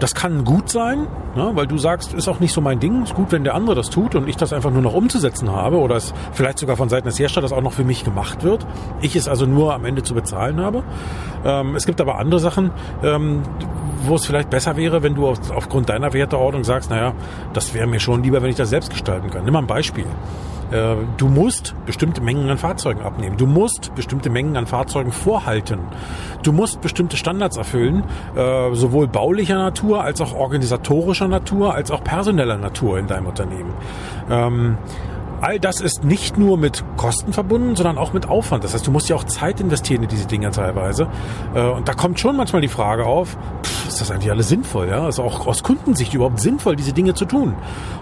Das 0.00 0.14
kann 0.14 0.44
gut 0.44 0.68
sein, 0.68 1.06
ja, 1.36 1.54
weil 1.54 1.66
du 1.66 1.78
sagst, 1.78 2.12
ist 2.12 2.28
auch 2.28 2.40
nicht 2.40 2.52
so 2.52 2.60
mein 2.60 2.80
Ding, 2.80 3.04
ist 3.04 3.14
gut, 3.14 3.30
wenn 3.30 3.44
der 3.44 3.54
andere 3.54 3.76
das 3.76 3.90
tut 3.90 4.14
und 4.14 4.28
ich 4.28 4.36
das 4.36 4.52
einfach 4.52 4.70
nur 4.70 4.82
noch 4.82 4.94
umzusetzen 4.94 5.50
habe 5.50 5.78
oder 5.78 5.96
es 5.96 6.12
vielleicht 6.32 6.58
sogar 6.58 6.76
von 6.76 6.88
Seiten 6.88 7.06
des 7.06 7.18
Herstellers 7.18 7.52
auch 7.52 7.62
noch 7.62 7.72
für 7.72 7.84
mich 7.84 8.04
gemacht 8.04 8.42
wird. 8.42 8.66
Ich 9.00 9.14
es 9.14 9.28
also 9.28 9.46
nur 9.46 9.74
am 9.74 9.84
Ende 9.84 10.02
zu 10.02 10.14
bezahlen 10.14 10.60
habe. 10.60 10.82
Ähm, 11.44 11.76
es 11.76 11.86
gibt 11.86 12.00
aber 12.00 12.18
andere 12.18 12.40
Sachen, 12.40 12.70
ähm, 13.02 13.42
wo 14.04 14.16
es 14.16 14.26
vielleicht 14.26 14.50
besser 14.50 14.76
wäre, 14.76 15.02
wenn 15.02 15.14
du 15.14 15.28
auf, 15.28 15.38
aufgrund 15.50 15.88
deiner 15.88 16.12
Werteordnung 16.12 16.64
sagst, 16.64 16.90
naja, 16.90 17.12
das 17.52 17.74
wäre 17.74 17.86
mir 17.86 18.00
schon 18.00 18.22
lieber, 18.22 18.42
wenn 18.42 18.50
ich 18.50 18.56
das 18.56 18.70
selbst 18.70 18.90
gestalten 18.90 19.30
kann. 19.30 19.44
Nimm 19.44 19.52
mal 19.52 19.60
ein 19.60 19.66
Beispiel. 19.66 20.06
Äh, 20.70 20.96
du 21.16 21.28
musst 21.28 21.74
bestimmte 21.86 22.20
Mengen 22.20 22.48
an 22.48 22.58
Fahrzeugen 22.58 23.02
abnehmen. 23.02 23.36
Du 23.36 23.46
musst 23.46 23.94
bestimmte 23.94 24.30
Mengen 24.30 24.56
an 24.56 24.66
Fahrzeugen 24.66 25.12
vorhalten. 25.12 25.80
Du 26.42 26.52
musst 26.52 26.80
bestimmte 26.80 27.16
Standards 27.16 27.56
erfüllen, 27.56 28.04
äh, 28.36 28.74
sowohl 28.74 29.08
baulicher 29.08 29.58
Natur 29.58 30.02
als 30.02 30.20
auch 30.20 30.34
organisatorischer 30.34 31.28
Natur, 31.28 31.74
als 31.74 31.90
auch 31.90 32.02
personeller 32.04 32.56
Natur 32.56 32.98
in 32.98 33.06
deinem 33.06 33.26
Unternehmen. 33.26 33.74
Ähm, 34.30 34.78
all 35.40 35.58
das 35.58 35.80
ist 35.80 36.04
nicht 36.04 36.38
nur 36.38 36.58
mit 36.58 36.84
Kosten 36.96 37.32
verbunden, 37.32 37.76
sondern 37.76 37.98
auch 37.98 38.12
mit 38.12 38.28
Aufwand. 38.28 38.64
Das 38.64 38.74
heißt, 38.74 38.86
du 38.86 38.90
musst 38.90 39.08
ja 39.08 39.16
auch 39.16 39.24
Zeit 39.24 39.60
investieren 39.60 40.02
in 40.02 40.08
diese 40.08 40.26
Dinge 40.26 40.50
teilweise. 40.50 41.08
Äh, 41.54 41.62
und 41.62 41.88
da 41.88 41.94
kommt 41.94 42.20
schon 42.20 42.36
manchmal 42.36 42.62
die 42.62 42.68
Frage 42.68 43.04
auf, 43.04 43.36
pff, 43.62 43.88
ist 43.88 44.00
das 44.00 44.10
eigentlich 44.10 44.30
alles 44.30 44.48
sinnvoll? 44.48 44.88
Ja? 44.88 45.08
Ist 45.08 45.18
auch 45.18 45.46
aus 45.46 45.62
Kundensicht 45.62 46.14
überhaupt 46.14 46.40
sinnvoll, 46.40 46.76
diese 46.76 46.92
Dinge 46.92 47.14
zu 47.14 47.24
tun? 47.24 47.54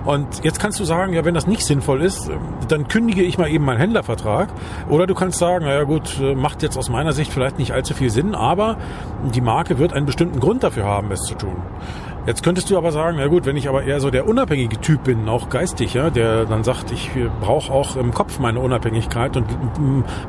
Und 0.04 0.44
jetzt 0.44 0.60
kannst 0.60 0.78
du 0.80 0.84
sagen, 0.84 1.12
ja, 1.14 1.24
wenn 1.24 1.34
das 1.34 1.46
nicht 1.46 1.64
sinnvoll 1.64 2.02
ist, 2.02 2.30
dann 2.68 2.88
kündige 2.88 3.22
ich 3.22 3.38
mal 3.38 3.48
eben 3.48 3.64
meinen 3.64 3.78
Händlervertrag. 3.78 4.48
Oder 4.88 5.06
du 5.06 5.14
kannst 5.14 5.38
sagen, 5.38 5.64
naja 5.64 5.84
gut, 5.84 6.18
äh, 6.20 6.34
macht 6.34 6.62
jetzt 6.62 6.76
aus 6.76 6.88
meiner 6.88 7.12
Sicht 7.12 7.32
vielleicht 7.32 7.58
nicht 7.58 7.72
allzu 7.72 7.94
viel 7.94 8.10
Sinn, 8.10 8.34
aber 8.34 8.76
die 9.34 9.40
Marke 9.40 9.78
wird 9.78 9.92
einen 9.92 10.06
bestimmten 10.06 10.40
Grund 10.40 10.62
dafür 10.62 10.84
haben, 10.84 11.10
es 11.12 11.22
zu 11.22 11.34
tun. 11.34 11.56
Jetzt 12.28 12.42
könntest 12.42 12.68
du 12.68 12.76
aber 12.76 12.92
sagen, 12.92 13.16
na 13.18 13.26
gut, 13.26 13.46
wenn 13.46 13.56
ich 13.56 13.70
aber 13.70 13.84
eher 13.84 14.00
so 14.00 14.10
der 14.10 14.28
unabhängige 14.28 14.78
Typ 14.82 15.04
bin, 15.04 15.30
auch 15.30 15.48
geistig, 15.48 15.94
ja, 15.94 16.10
der 16.10 16.44
dann 16.44 16.62
sagt, 16.62 16.90
ich 16.90 17.08
brauche 17.40 17.72
auch 17.72 17.96
im 17.96 18.12
Kopf 18.12 18.38
meine 18.38 18.60
Unabhängigkeit 18.60 19.34
und 19.38 19.46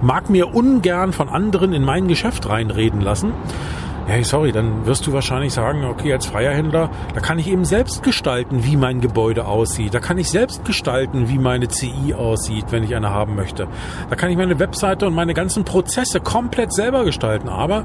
mag 0.02 0.30
mir 0.30 0.56
ungern 0.56 1.12
von 1.12 1.28
anderen 1.28 1.74
in 1.74 1.84
mein 1.84 2.08
Geschäft 2.08 2.48
reinreden 2.48 3.02
lassen, 3.02 3.34
ja, 4.08 4.24
sorry, 4.24 4.54
dann 4.54 4.86
wirst 4.86 5.08
du 5.08 5.12
wahrscheinlich 5.12 5.52
sagen, 5.52 5.84
okay, 5.84 6.14
als 6.14 6.26
freier 6.26 6.54
Händler, 6.54 6.90
da 7.14 7.20
kann 7.20 7.38
ich 7.38 7.50
eben 7.50 7.66
selbst 7.66 8.02
gestalten, 8.02 8.64
wie 8.64 8.78
mein 8.78 9.02
Gebäude 9.02 9.46
aussieht. 9.46 9.94
Da 9.94 10.00
kann 10.00 10.18
ich 10.18 10.30
selbst 10.30 10.64
gestalten, 10.64 11.28
wie 11.28 11.38
meine 11.38 11.68
CI 11.68 12.14
aussieht, 12.18 12.68
wenn 12.70 12.86
ich 12.86 12.96
eine 12.96 13.10
haben 13.10 13.36
möchte. 13.36 13.68
Da 14.10 14.16
kann 14.16 14.32
ich 14.32 14.38
meine 14.38 14.58
Webseite 14.58 15.06
und 15.06 15.16
meine 15.16 15.34
ganzen 15.34 15.66
Prozesse 15.66 16.22
komplett 16.22 16.72
selber 16.72 17.04
gestalten. 17.04 17.50
Aber 17.50 17.84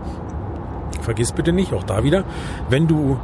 vergiss 1.01 1.33
bitte 1.33 1.53
nicht, 1.53 1.73
auch 1.73 1.83
da 1.83 2.05
wieder, 2.05 2.23
wenn 2.71 2.87
du 2.87 3.19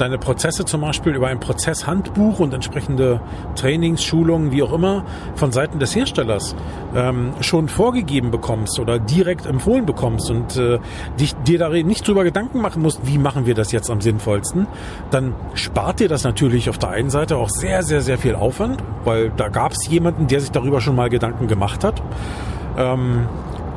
deine 0.00 0.18
Prozesse 0.18 0.64
zum 0.64 0.80
Beispiel 0.80 1.14
über 1.14 1.28
ein 1.28 1.40
Prozesshandbuch 1.40 2.40
und 2.40 2.54
entsprechende 2.54 3.20
Trainings, 3.54 4.02
Schulungen, 4.02 4.50
wie 4.52 4.62
auch 4.62 4.72
immer, 4.72 5.04
von 5.34 5.52
Seiten 5.52 5.78
des 5.78 5.94
Herstellers 5.94 6.54
ähm, 6.94 7.32
schon 7.40 7.68
vorgegeben 7.68 8.30
bekommst 8.30 8.78
oder 8.78 8.98
direkt 8.98 9.46
empfohlen 9.46 9.86
bekommst 9.86 10.30
und 10.30 10.56
äh, 10.56 10.78
dich, 11.18 11.34
dir 11.44 11.58
da 11.58 11.68
nicht 11.68 12.06
drüber 12.06 12.24
Gedanken 12.24 12.60
machen 12.60 12.82
musst, 12.82 13.06
wie 13.06 13.18
machen 13.18 13.46
wir 13.46 13.54
das 13.54 13.72
jetzt 13.72 13.90
am 13.90 14.00
sinnvollsten, 14.00 14.66
dann 15.10 15.34
spart 15.54 16.00
dir 16.00 16.08
das 16.08 16.24
natürlich 16.24 16.70
auf 16.70 16.78
der 16.78 16.90
einen 16.90 17.10
Seite 17.10 17.36
auch 17.36 17.50
sehr, 17.50 17.82
sehr, 17.82 18.00
sehr 18.00 18.18
viel 18.18 18.34
Aufwand, 18.34 18.82
weil 19.04 19.30
da 19.36 19.48
gab 19.48 19.72
es 19.72 19.88
jemanden, 19.88 20.26
der 20.26 20.40
sich 20.40 20.50
darüber 20.50 20.80
schon 20.80 20.96
mal 20.96 21.10
Gedanken 21.10 21.46
gemacht 21.46 21.84
hat. 21.84 22.02
Ähm, 22.76 23.26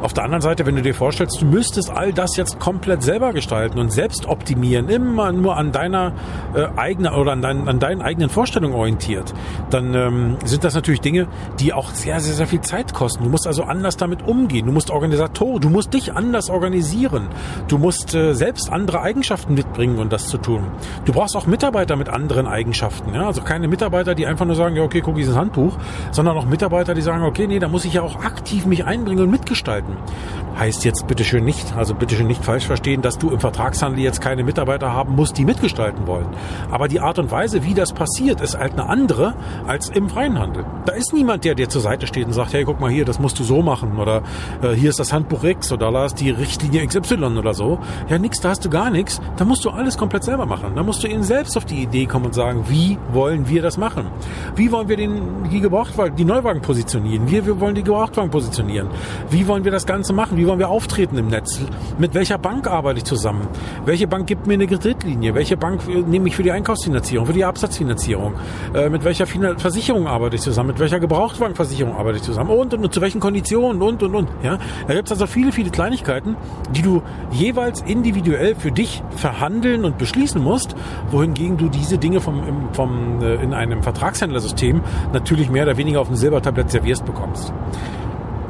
auf 0.03 0.13
der 0.13 0.25
anderen 0.25 0.41
Seite, 0.41 0.65
wenn 0.65 0.75
du 0.75 0.81
dir 0.81 0.93
vorstellst, 0.93 1.41
du 1.41 1.45
müsstest 1.45 1.89
all 1.89 2.11
das 2.11 2.35
jetzt 2.35 2.59
komplett 2.59 3.03
selber 3.03 3.31
gestalten 3.31 3.79
und 3.79 3.91
selbst 3.91 4.25
optimieren, 4.25 4.89
immer 4.89 5.31
nur 5.31 5.55
an 5.55 5.71
deiner 5.71 6.13
äh, 6.53 6.67
eigenen 6.75 7.13
oder 7.13 7.31
an, 7.31 7.41
dein, 7.41 7.67
an 7.67 7.79
deinen 7.79 8.01
eigenen 8.01 8.29
Vorstellungen 8.29 8.75
orientiert, 8.75 9.33
dann 9.69 9.93
ähm, 9.93 10.37
sind 10.43 10.63
das 10.63 10.75
natürlich 10.75 11.01
Dinge, 11.01 11.27
die 11.59 11.73
auch 11.73 11.89
sehr, 11.91 12.19
sehr, 12.19 12.33
sehr 12.33 12.47
viel 12.47 12.61
Zeit 12.61 12.93
kosten. 12.93 13.23
Du 13.23 13.29
musst 13.29 13.47
also 13.47 13.63
anders 13.63 13.95
damit 13.95 14.27
umgehen. 14.27 14.65
Du 14.65 14.73
musst 14.73 14.91
Organisator, 14.91 15.59
du 15.59 15.69
musst 15.69 15.93
dich 15.93 16.13
anders 16.13 16.49
organisieren. 16.49 17.29
Du 17.69 17.77
musst 17.77 18.13
äh, 18.13 18.33
selbst 18.33 18.71
andere 18.71 19.01
Eigenschaften 19.01 19.53
mitbringen, 19.53 19.99
um 19.99 20.09
das 20.09 20.27
zu 20.27 20.37
tun. 20.37 20.67
Du 21.05 21.13
brauchst 21.13 21.35
auch 21.35 21.47
Mitarbeiter 21.47 21.95
mit 21.95 22.09
anderen 22.09 22.45
Eigenschaften. 22.45 23.13
Ja? 23.13 23.27
Also 23.27 23.41
keine 23.41 23.67
Mitarbeiter, 23.69 24.15
die 24.15 24.25
einfach 24.25 24.45
nur 24.45 24.55
sagen, 24.55 24.75
ja, 24.75 24.83
okay, 24.83 25.01
guck 25.01 25.15
dieses 25.15 25.37
Handbuch, 25.37 25.77
sondern 26.11 26.35
auch 26.35 26.45
Mitarbeiter, 26.45 26.93
die 26.93 27.01
sagen, 27.01 27.23
okay, 27.23 27.47
nee, 27.47 27.59
da 27.59 27.69
muss 27.69 27.85
ich 27.85 27.93
ja 27.93 28.01
auch 28.01 28.17
aktiv 28.23 28.65
mich 28.65 28.83
einbringen 28.83 29.23
und 29.23 29.31
mitgestalten 29.31 29.92
haben. 29.93 30.33
Heißt 30.57 30.85
jetzt 30.85 31.07
bitteschön 31.07 31.43
nicht, 31.43 31.75
also 31.75 31.95
bitteschön 31.95 32.27
nicht 32.27 32.45
falsch 32.45 32.67
verstehen, 32.67 33.01
dass 33.01 33.17
du 33.17 33.31
im 33.31 33.39
Vertragshandel 33.39 34.03
jetzt 34.03 34.21
keine 34.21 34.43
Mitarbeiter 34.43 34.93
haben 34.93 35.15
musst, 35.15 35.37
die 35.37 35.45
mitgestalten 35.45 36.05
wollen. 36.05 36.27
Aber 36.69 36.87
die 36.87 36.99
Art 36.99 37.17
und 37.17 37.31
Weise, 37.31 37.63
wie 37.63 37.73
das 37.73 37.91
passiert, 37.91 38.39
ist 38.39 38.57
halt 38.57 38.73
eine 38.73 38.87
andere 38.87 39.33
als 39.65 39.89
im 39.89 40.09
freien 40.09 40.37
Handel. 40.37 40.63
Da 40.85 40.93
ist 40.93 41.11
niemand, 41.11 41.43
der 41.43 41.55
dir 41.55 41.69
zur 41.69 41.81
Seite 41.81 42.05
steht 42.05 42.27
und 42.27 42.33
sagt, 42.33 42.53
hey, 42.53 42.65
guck 42.65 42.79
mal 42.79 42.91
hier, 42.91 43.03
das 43.03 43.19
musst 43.19 43.39
du 43.39 43.43
so 43.43 43.63
machen 43.63 43.97
oder 43.97 44.21
äh, 44.61 44.73
hier 44.73 44.91
ist 44.91 44.99
das 44.99 45.11
Handbuch 45.11 45.43
X 45.43 45.71
oder 45.71 45.91
da 45.91 46.05
ist 46.05 46.19
die 46.19 46.29
Richtlinie 46.29 46.85
XY 46.85 47.23
oder 47.23 47.55
so. 47.55 47.79
Ja, 48.07 48.19
nix, 48.19 48.39
da 48.39 48.49
hast 48.49 48.63
du 48.63 48.69
gar 48.69 48.91
nichts. 48.91 49.19
Da 49.37 49.45
musst 49.45 49.65
du 49.65 49.71
alles 49.71 49.97
komplett 49.97 50.23
selber 50.23 50.45
machen. 50.45 50.73
Da 50.75 50.83
musst 50.83 51.03
du 51.03 51.07
eben 51.07 51.23
selbst 51.23 51.57
auf 51.57 51.65
die 51.65 51.81
Idee 51.81 52.05
kommen 52.05 52.25
und 52.25 52.35
sagen, 52.35 52.65
wie 52.67 52.99
wollen 53.11 53.49
wir 53.49 53.63
das 53.63 53.77
machen? 53.77 54.07
Wie 54.55 54.71
wollen 54.71 54.87
wir 54.87 54.97
den, 54.97 55.49
die 55.51 55.61
Gebrauchtwagen, 55.61 56.15
die 56.15 56.25
Neuwagen 56.25 56.61
positionieren? 56.61 57.29
Wie 57.29 57.43
wir 57.43 57.59
wollen 57.59 57.73
die 57.73 57.83
Gebrauchtwagen 57.83 58.29
positionieren? 58.29 58.87
Wie 59.31 59.47
wollen 59.47 59.63
wir 59.63 59.71
das 59.71 59.82
das 59.83 59.87
Ganze 59.87 60.13
machen? 60.13 60.37
Wie 60.37 60.47
wollen 60.47 60.59
wir 60.59 60.69
auftreten 60.69 61.17
im 61.17 61.27
Netz? 61.27 61.59
Mit 61.97 62.13
welcher 62.13 62.37
Bank 62.37 62.67
arbeite 62.67 62.99
ich 62.99 63.03
zusammen? 63.03 63.47
Welche 63.85 64.07
Bank 64.07 64.27
gibt 64.27 64.47
mir 64.47 64.53
eine 64.53 64.65
Kreditlinie? 64.65 65.35
Welche 65.35 65.57
Bank 65.57 65.81
äh, 65.89 66.01
nehme 66.01 66.29
ich 66.29 66.35
für 66.35 66.43
die 66.43 66.51
Einkaufsfinanzierung, 66.51 67.25
für 67.27 67.33
die 67.33 67.43
Absatzfinanzierung? 67.43 68.33
Äh, 68.73 68.89
mit 68.89 69.03
welcher 69.03 69.27
Versicherung 69.27 70.07
arbeite 70.07 70.37
ich 70.37 70.41
zusammen? 70.41 70.69
Mit 70.69 70.79
welcher 70.79 71.01
Gebrauchtwagenversicherung 71.01 71.97
arbeite 71.97 72.17
ich 72.17 72.23
zusammen? 72.23 72.49
Und, 72.51 72.73
und, 72.73 72.83
und 72.83 72.93
zu 72.93 73.01
welchen 73.01 73.19
Konditionen? 73.19 73.81
Und, 73.81 74.01
und, 74.03 74.15
und. 74.15 74.29
Ja? 74.41 74.57
Da 74.87 74.93
gibt 74.93 75.07
es 75.07 75.11
also 75.11 75.27
viele, 75.27 75.51
viele 75.51 75.69
Kleinigkeiten, 75.69 76.37
die 76.71 76.81
du 76.81 77.01
jeweils 77.31 77.81
individuell 77.81 78.55
für 78.55 78.71
dich 78.71 79.03
verhandeln 79.17 79.83
und 79.83 79.97
beschließen 79.97 80.41
musst, 80.41 80.75
wohingegen 81.11 81.57
du 81.57 81.67
diese 81.67 81.97
Dinge 81.97 82.21
vom, 82.21 82.69
vom, 82.71 83.21
äh, 83.21 83.35
in 83.43 83.53
einem 83.53 83.83
Vertragshändlersystem 83.83 84.81
natürlich 85.11 85.49
mehr 85.49 85.63
oder 85.63 85.75
weniger 85.75 85.99
auf 85.99 86.07
dem 86.07 86.15
Silbertablett 86.15 86.71
servierst 86.71 87.05
bekommst. 87.05 87.53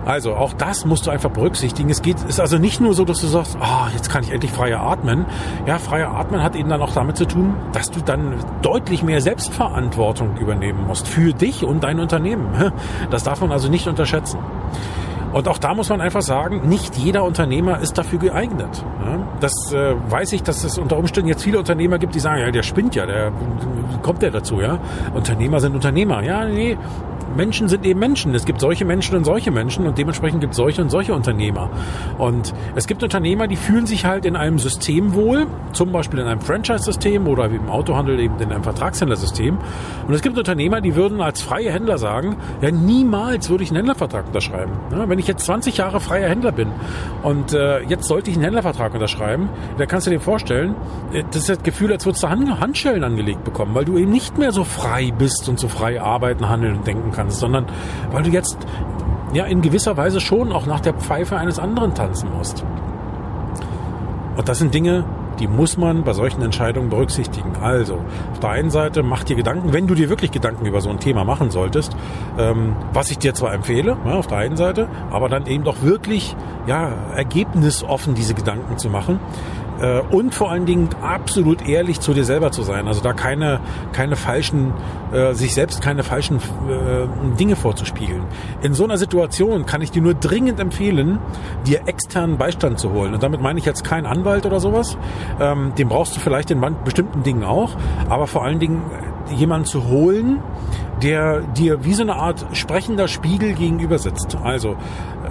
Also 0.06 0.36
auch 0.36 0.54
das 0.54 0.86
musst 0.86 1.08
du 1.08 1.12
einfach 1.12 1.30
berücksichtigen. 1.30 1.90
Es 1.90 2.02
geht, 2.02 2.22
ist 2.24 2.40
also 2.40 2.58
nicht 2.58 2.82
nur 2.82 2.94
so, 2.94 3.06
dass 3.06 3.22
du 3.22 3.28
sagst, 3.28 3.58
ah, 3.60 3.86
oh, 3.86 3.90
jetzt 3.94 4.10
kann 4.10 4.24
ich 4.24 4.32
endlich 4.32 4.52
freier 4.52 4.82
atmen. 4.82 5.26
Ja, 5.66 5.80
freier 5.80 6.16
atmen 6.16 6.44
hat 6.44 6.56
eben 6.56 6.70
dann 6.70 6.82
auch 6.82 6.94
damit 6.94 7.18
zu 7.18 7.26
tun, 7.26 7.56
dass 7.72 7.90
du 7.92 8.02
dann 8.02 8.36
deutlich 8.62 9.04
mehr 9.04 9.22
Selbstverantwortung 9.22 10.38
übernehmen 10.38 10.86
musst 10.88 11.08
für 11.08 11.34
dich 11.34 11.64
und 11.64 11.84
dein 11.84 12.00
Unternehmen. 12.00 12.74
Das 13.10 13.24
darf 13.24 13.42
man 13.42 13.52
also 13.52 13.70
nicht 13.70 13.88
unterschätzen. 13.88 14.40
Und 15.34 15.48
auch 15.48 15.58
da 15.58 15.74
muss 15.74 15.90
man 15.90 16.00
einfach 16.00 16.22
sagen, 16.22 16.70
nicht 16.70 16.96
jeder 16.96 17.24
Unternehmer 17.24 17.80
ist 17.80 17.98
dafür 17.98 18.20
geeignet. 18.20 18.86
Das 19.40 19.74
äh, 19.74 19.96
weiß 20.10 20.32
ich, 20.34 20.44
dass 20.44 20.64
es 20.64 20.78
unter 20.78 20.98
Umständen 20.98 21.28
jetzt 21.28 21.44
viele 21.44 21.58
Unternehmer 21.58 21.98
gibt, 21.98 22.14
die 22.14 22.20
sagen, 22.20 22.40
ja, 22.40 22.52
der 22.52 22.62
spinnt 22.62 22.94
ja, 22.96 23.06
der 23.08 23.32
kommt 24.04 24.22
der 24.22 24.30
dazu, 24.30 24.62
ja. 24.62 24.78
Unternehmer 25.14 25.60
sind 25.60 25.74
Unternehmer. 25.74 26.24
Ja, 26.24 26.46
nee, 26.46 26.78
Menschen 27.36 27.68
sind 27.68 27.86
eben 27.86 28.00
Menschen. 28.00 28.34
Es 28.36 28.46
gibt 28.46 28.60
solche 28.60 28.86
Menschen 28.86 29.16
und 29.16 29.24
solche 29.26 29.52
Menschen 29.52 29.88
und 29.88 29.98
dementsprechend 29.98 30.42
gibt 30.42 30.52
es 30.52 30.58
solche 30.58 30.82
und 30.82 30.90
solche 30.90 31.14
Unternehmer. 31.14 31.70
Und 32.18 32.54
es 32.76 32.88
gibt 32.88 33.04
Unternehmer, 33.04 33.48
die 33.48 33.56
fühlen 33.56 33.86
sich 33.86 34.06
halt 34.06 34.26
in 34.26 34.36
einem 34.36 34.60
System 34.60 35.14
wohl, 35.14 35.48
zum 35.74 35.92
Beispiel 35.92 36.20
in 36.20 36.28
einem 36.28 36.42
Franchise-System 36.42 37.28
oder 37.28 37.52
wie 37.52 37.56
im 37.56 37.70
Autohandel 37.70 38.20
eben 38.20 38.40
in 38.40 38.52
einem 38.52 38.64
Vertragshändlersystem. 38.64 39.58
Und 40.08 40.14
es 40.14 40.22
gibt 40.22 40.38
Unternehmer, 40.38 40.82
die 40.82 40.96
würden 40.96 41.22
als 41.22 41.42
freie 41.42 41.72
Händler 41.72 41.98
sagen, 41.98 42.38
ja 42.62 42.72
niemals 42.72 43.50
würde 43.50 43.64
ich 43.64 43.70
einen 43.70 43.78
Händlervertrag 43.78 44.28
unterschreiben. 44.28 44.74
Ja, 44.92 45.10
wenn 45.10 45.20
ich 45.20 45.28
jetzt 45.28 45.46
20 45.46 45.78
Jahre 45.78 46.00
freier 46.00 46.30
Händler 46.30 46.52
bin 46.52 46.70
und 47.24 47.54
äh, 47.54 47.82
jetzt 47.82 48.08
sollte 48.08 48.30
ich 48.30 48.36
einen 48.36 48.44
Händlervertrag 48.44 48.94
unterschreiben, 48.94 49.50
dann 49.78 49.88
kannst 49.88 50.08
du 50.08 50.12
dir 50.12 50.20
vorstellen, 50.20 50.76
äh, 51.14 51.24
das 51.32 51.38
ist 51.38 51.50
das 51.50 51.64
Gefühl, 51.64 51.92
als 51.92 52.06
würdest 52.06 52.24
du 52.24 52.30
Handschellen 52.30 53.04
angelegt 53.04 53.44
bekommen, 53.44 53.74
weil 53.76 53.86
du 53.86 53.98
eben 53.98 54.12
nicht 54.12 54.38
mehr 54.38 54.52
so 54.52 54.64
frei 54.64 55.12
bist 55.18 55.50
und 55.50 55.60
so 55.60 55.68
frei 55.68 56.02
arbeiten, 56.02 56.50
handeln 56.50 56.78
und 56.78 56.88
denken 56.88 57.12
kannst 57.12 57.23
kannst, 57.24 57.40
sondern 57.40 57.66
weil 58.12 58.24
du 58.24 58.30
jetzt 58.30 58.58
ja 59.34 59.46
in 59.46 59.62
gewisser 59.62 59.98
Weise 59.98 60.20
schon 60.20 60.52
auch 60.52 60.66
nach 60.66 60.80
der 60.80 60.94
Pfeife 60.94 61.38
eines 61.38 61.60
anderen 61.60 61.96
tanzen 61.96 62.30
musst. 62.36 62.64
Und 64.36 64.50
das 64.50 64.60
sind 64.60 64.74
Dinge, 64.74 65.06
die 65.40 65.48
muss 65.48 65.78
man 65.78 66.04
bei 66.04 66.14
solchen 66.14 66.42
Entscheidungen 66.42 66.90
berücksichtigen. 66.90 67.56
Also, 67.62 67.96
auf 68.32 68.40
der 68.40 68.52
einen 68.52 68.70
Seite 68.70 69.02
mach 69.02 69.24
dir 69.24 69.36
Gedanken, 69.36 69.74
wenn 69.74 69.88
du 69.88 69.96
dir 69.96 70.10
wirklich 70.10 70.32
Gedanken 70.32 70.66
über 70.66 70.82
so 70.82 70.90
ein 70.90 71.00
Thema 71.00 71.24
machen 71.24 71.50
solltest, 71.50 71.96
ähm, 72.38 72.76
was 72.94 73.10
ich 73.10 73.18
dir 73.18 73.34
zwar 73.34 73.54
empfehle, 73.54 73.98
ja, 74.06 74.14
auf 74.14 74.28
der 74.28 74.38
einen 74.38 74.58
Seite, 74.58 74.88
aber 75.12 75.30
dann 75.30 75.48
eben 75.48 75.64
doch 75.64 75.82
wirklich 75.82 76.36
ja, 76.68 76.92
ergebnisoffen 77.16 78.14
diese 78.14 78.36
Gedanken 78.36 78.78
zu 78.78 78.90
machen 78.90 79.20
äh, 79.82 80.02
und 80.12 80.34
vor 80.34 80.52
allen 80.52 80.66
Dingen 80.66 80.90
absolut 81.02 81.68
ehrlich 81.68 82.00
zu 82.00 82.14
dir 82.14 82.26
selber 82.26 82.52
zu 82.52 82.64
sein. 82.64 82.88
Also 82.88 83.02
da 83.02 83.14
keine, 83.14 83.60
keine 83.92 84.16
falschen, 84.16 84.74
äh, 85.12 85.34
sich 85.34 85.54
selbst 85.54 85.82
keine 85.82 86.04
falschen 86.04 86.38
äh, 86.38 87.38
Dinge 87.38 87.56
vorzuspiegeln. 87.56 88.24
In 88.62 88.74
so 88.74 88.84
einer 88.84 88.98
Situation 88.98 89.66
kann 89.66 89.82
ich 89.82 89.92
dir 89.92 90.02
nur 90.02 90.14
dringend 90.14 90.60
empfehlen, 90.60 91.20
dir 91.66 91.88
externen 91.88 92.38
Beistand 92.38 92.80
zu 92.80 92.92
holen. 92.92 93.14
Und 93.14 93.24
damit 93.24 93.42
meine 93.42 93.60
ich 93.60 93.66
jetzt 93.66 93.84
keinen 93.84 94.06
Anwalt 94.06 94.46
oder 94.46 94.60
sowas. 94.60 94.98
Ähm, 95.40 95.74
den 95.78 95.90
brauchst 95.90 96.16
du 96.16 96.20
vielleicht 96.20 96.52
in 96.52 96.64
bestimmten 96.84 97.24
Dingen 97.24 97.44
auch, 97.44 97.72
aber 98.10 98.28
vor 98.28 98.44
allen 98.44 98.60
Dingen 98.60 98.82
jemanden 99.36 99.66
zu 99.66 99.86
holen, 99.88 100.40
der 101.02 101.42
dir 101.42 101.84
wie 101.86 101.94
so 101.94 102.04
eine 102.04 102.16
Art 102.16 102.46
sprechender 102.54 103.08
Spiegel 103.08 103.54
gegenüber 103.54 103.98
sitzt. 103.98 104.38
Also 104.44 104.78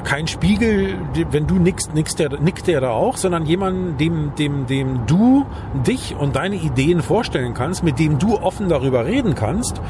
kein 0.04 0.26
Spiegel, 0.26 0.98
wenn 1.30 1.46
du 1.46 1.56
nickst, 1.56 1.94
nickst 1.94 2.18
der, 2.18 2.40
nickt 2.40 2.66
der 2.66 2.80
da 2.80 2.90
auch, 2.90 3.16
sondern 3.16 3.46
jemanden, 3.46 3.96
dem, 3.96 4.34
dem, 4.34 4.66
dem 4.66 5.06
du 5.06 5.46
dich 5.86 6.16
und 6.18 6.36
deine 6.36 6.56
Ideen 6.56 7.02
vorstellen 7.02 7.54
kannst, 7.54 7.82
mit 7.82 7.98
dem 7.98 8.18
du 8.18 8.38
offen 8.38 8.68
darüber 8.68 9.06
reden 9.06 9.34
kannst. 9.34 9.80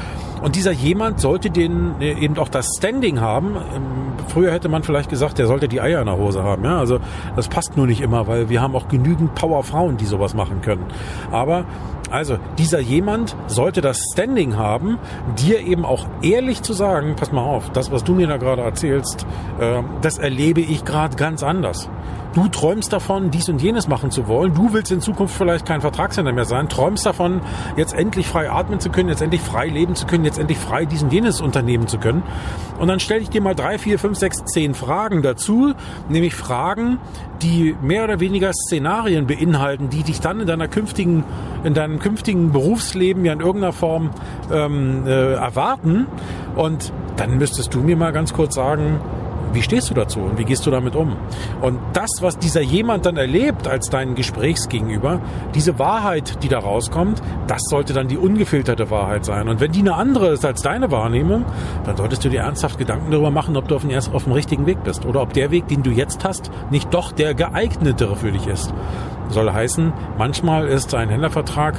Und 0.43 0.57
dieser 0.57 0.73
jemand 0.73 1.21
sollte 1.21 1.51
den 1.51 2.01
äh, 2.01 2.15
eben 2.15 2.37
auch 2.39 2.49
das 2.49 2.67
Standing 2.77 3.21
haben. 3.21 3.55
Ähm, 3.55 3.83
früher 4.29 4.53
hätte 4.53 4.69
man 4.69 4.83
vielleicht 4.83 5.09
gesagt, 5.09 5.39
der 5.39 5.47
sollte 5.47 5.69
die 5.69 5.81
Eier 5.81 6.01
in 6.01 6.07
der 6.07 6.17
Hose 6.17 6.43
haben. 6.43 6.65
Ja, 6.65 6.79
also 6.79 6.99
das 7.37 7.49
passt 7.49 7.77
nur 7.77 7.87
nicht 7.87 8.01
immer, 8.01 8.27
weil 8.27 8.49
wir 8.49 8.61
haben 8.61 8.75
auch 8.75 8.89
genügend 8.89 9.35
Powerfrauen, 9.35 9.97
die 9.97 10.05
sowas 10.05 10.35
machen 10.35 10.61
können. 10.61 10.85
Aber 11.31 11.65
also 12.13 12.37
dieser 12.59 12.79
jemand 12.79 13.35
sollte 13.47 13.81
das 13.81 13.99
Standing 14.13 14.59
haben, 14.59 14.99
dir 15.39 15.61
eben 15.61 15.87
auch 15.87 16.07
ehrlich 16.21 16.61
zu 16.61 16.75
sagen, 16.75 17.17
pass 17.17 17.33
mal 17.33 17.41
auf, 17.41 17.71
das, 17.71 17.91
was 17.91 18.05
du 18.05 18.13
mir 18.13 18.27
da 18.27 18.37
gerade 18.37 18.61
erzählst, 18.61 19.27
äh, 19.59 19.83
das 20.03 20.19
erlebe 20.19 20.61
ich 20.61 20.85
gerade 20.85 21.17
ganz 21.17 21.43
anders. 21.43 21.89
Du 22.35 22.49
träumst 22.49 22.91
davon, 22.95 23.31
dies 23.31 23.51
und 23.51 23.61
jenes 23.61 23.89
machen 23.89 24.11
zu 24.11 24.27
wollen. 24.27 24.55
Du 24.55 24.73
willst 24.73 24.91
in 24.91 25.03
Zukunft 25.03 25.37
vielleicht 25.37 25.67
kein 25.67 25.83
Vertragshändler 25.83 26.33
mehr 26.33 26.47
sein. 26.47 26.71
Träumst 26.71 27.05
davon, 27.05 27.43
jetzt 27.77 27.93
endlich 27.93 28.27
frei 28.27 28.51
atmen 28.51 28.81
zu 28.81 28.89
können, 28.89 29.11
jetzt 29.11 29.21
endlich 29.21 29.43
frei 29.43 29.67
leben 29.67 29.95
zu 29.95 30.07
können, 30.07 30.25
jetzt 30.25 30.39
endlich 30.39 30.57
frei 30.57 30.87
dies 30.87 31.03
und 31.03 31.13
jenes 31.13 31.43
unternehmen 31.43 31.89
zu 31.89 31.99
können. 31.99 32.23
Und 32.79 32.89
dann 32.89 33.01
stelle 33.01 33.21
ich 33.21 33.29
dir 33.29 33.43
mal 33.43 33.55
drei, 33.55 33.77
vier, 33.77 33.99
fünf, 33.99 34.17
sechs, 34.17 34.43
zehn 34.47 34.73
Fragen 34.75 35.21
dazu, 35.21 35.75
nämlich 36.09 36.35
Fragen, 36.35 36.99
die 37.43 37.77
mehr 37.83 38.05
oder 38.05 38.19
weniger 38.19 38.53
Szenarien 38.55 39.27
beinhalten, 39.27 39.91
die 39.91 40.03
dich 40.03 40.21
dann 40.21 40.41
in 40.41 40.47
deiner 40.47 40.69
künftigen, 40.69 41.25
in 41.65 41.75
deinem 41.75 41.99
künftigen 41.99 42.51
Berufsleben 42.51 43.27
ja 43.27 43.35
in 43.35 43.41
irgendeiner 43.41 43.75
Form 43.75 44.09
ähm, 44.51 45.07
äh, 45.07 45.35
erwarten. 45.35 46.07
Und 46.57 46.95
dann 47.17 47.37
müsstest 47.37 47.75
du 47.75 47.81
mir 47.81 47.97
mal 47.97 48.13
ganz 48.13 48.33
kurz 48.33 48.55
sagen, 48.55 49.01
wie 49.53 49.63
stehst 49.63 49.91
du 49.91 49.95
dazu 49.95 50.21
und 50.21 50.39
wie 50.39 50.45
gehst 50.45 50.67
du 50.67 50.71
damit 50.71 50.97
um? 50.97 51.17
Und 51.61 51.79
das, 51.93 52.11
was 52.21 52.39
dieser 52.39 52.61
jemand 52.61 53.07
dann 53.07 53.17
erlebt 53.17 53.69
als 53.69 53.91
dein 53.91 54.15
Gesprächsgegenüber, 54.15 55.21
diese 55.55 55.79
Wahrheit, 55.79 56.43
die 56.43 56.49
da 56.49 56.59
rauskommt, 56.59 57.23
das 57.47 57.63
sollte 57.69 57.93
dann 57.93 58.09
die 58.09 58.17
ungefilterte 58.17 58.91
Wahrheit 58.91 59.25
sein. 59.25 59.49
Und 59.49 59.61
wenn 59.61 59.73
die 59.73 59.81
eine 59.81 59.95
andere 59.95 60.29
ist 60.29 60.45
als 60.45 60.63
deine 60.63 60.91
Wahrnehmung, 60.91 61.45
dann 61.85 61.97
solltest 61.97 62.25
du 62.25 62.29
dir 62.29 62.41
ernsthaft 62.41 62.79
Gedanken 62.79 63.11
darüber 63.11 63.31
machen, 63.31 63.57
ob 63.57 63.69
du 63.69 63.77
auf 63.77 63.83
dem, 63.83 63.97
auf 64.13 64.25
dem 64.25 64.33
richtigen 64.33 64.67
Weg 64.67 64.83
bist 64.85 65.05
oder 65.05 65.23
ob 65.23 65.33
der 65.33 65.51
Weg, 65.51 65.69
den 65.69 65.83
du 65.83 65.91
jetzt 65.91 66.25
hast, 66.25 66.51
nicht 66.71 66.93
doch 66.93 67.13
der 67.13 67.35
geeignetere 67.35 68.17
für 68.17 68.33
dich 68.33 68.47
ist. 68.47 68.73
Soll 69.29 69.51
heißen, 69.51 69.93
manchmal 70.19 70.69
ist 70.69 70.95
ein 70.95 71.09
Händlervertrag 71.09 71.75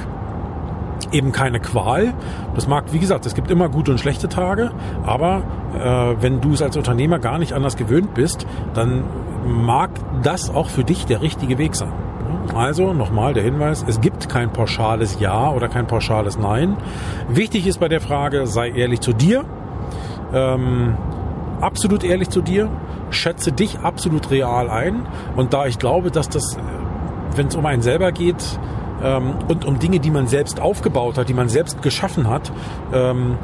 eben 1.12 1.32
keine 1.32 1.60
Qual. 1.60 2.14
Das 2.54 2.68
mag, 2.68 2.84
wie 2.92 2.98
gesagt, 2.98 3.26
es 3.26 3.34
gibt 3.34 3.50
immer 3.50 3.68
gute 3.68 3.90
und 3.90 3.98
schlechte 3.98 4.28
Tage, 4.28 4.70
aber 5.04 5.42
äh, 5.74 6.22
wenn 6.22 6.40
du 6.40 6.52
es 6.52 6.62
als 6.62 6.76
Unternehmer 6.76 7.18
gar 7.18 7.38
nicht 7.38 7.52
anders 7.52 7.76
gewöhnt 7.76 8.14
bist, 8.14 8.46
dann 8.74 9.04
mag 9.46 9.90
das 10.22 10.50
auch 10.50 10.68
für 10.68 10.84
dich 10.84 11.06
der 11.06 11.22
richtige 11.22 11.58
Weg 11.58 11.74
sein. 11.74 11.92
Also 12.54 12.92
nochmal 12.92 13.34
der 13.34 13.42
Hinweis, 13.42 13.84
es 13.86 14.00
gibt 14.00 14.28
kein 14.28 14.52
pauschales 14.52 15.18
Ja 15.18 15.50
oder 15.50 15.68
kein 15.68 15.86
pauschales 15.86 16.38
Nein. 16.38 16.76
Wichtig 17.28 17.66
ist 17.66 17.80
bei 17.80 17.88
der 17.88 18.00
Frage, 18.00 18.46
sei 18.46 18.70
ehrlich 18.70 19.00
zu 19.00 19.12
dir, 19.12 19.44
ähm, 20.32 20.94
absolut 21.60 22.04
ehrlich 22.04 22.28
zu 22.28 22.42
dir, 22.42 22.68
schätze 23.10 23.52
dich 23.52 23.78
absolut 23.80 24.30
real 24.30 24.68
ein 24.68 25.06
und 25.36 25.54
da 25.54 25.66
ich 25.66 25.78
glaube, 25.78 26.10
dass 26.10 26.28
das, 26.28 26.56
wenn 27.34 27.46
es 27.46 27.56
um 27.56 27.64
einen 27.66 27.82
selber 27.82 28.12
geht, 28.12 28.58
ähm, 29.04 29.34
und 29.48 29.64
um 29.64 29.78
Dinge, 29.78 30.00
die 30.00 30.10
man 30.10 30.26
selbst 30.26 30.60
aufgebaut 30.60 31.18
hat, 31.18 31.28
die 31.28 31.34
man 31.34 31.48
selbst 31.48 31.82
geschaffen 31.82 32.28
hat, 32.28 32.50
ähm, 32.92 33.38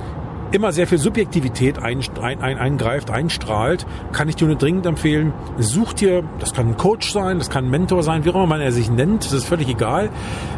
immer 0.53 0.73
sehr 0.73 0.87
viel 0.87 0.99
Subjektivität 0.99 1.79
ein, 1.79 2.01
ein, 2.21 2.41
ein, 2.43 2.59
eingreift, 2.59 3.11
einstrahlt, 3.11 3.87
kann 4.13 4.29
ich 4.29 4.37
dir 4.37 4.47
nur 4.47 4.57
dringend 4.57 4.87
empfehlen, 4.87 5.33
such 5.59 5.93
dir, 5.93 6.25
das 6.39 6.53
kann 6.53 6.69
ein 6.69 6.77
Coach 6.77 7.13
sein, 7.13 7.39
das 7.39 7.51
kann 7.51 7.67
ein 7.67 7.71
Mentor 7.71 8.03
sein, 8.03 8.25
wie 8.25 8.31
auch 8.31 8.35
immer 8.35 8.47
man 8.47 8.61
er 8.61 8.73
sich 8.73 8.91
nennt, 8.91 9.25
das 9.25 9.33
ist 9.33 9.45
völlig 9.45 9.69
egal, 9.69 10.11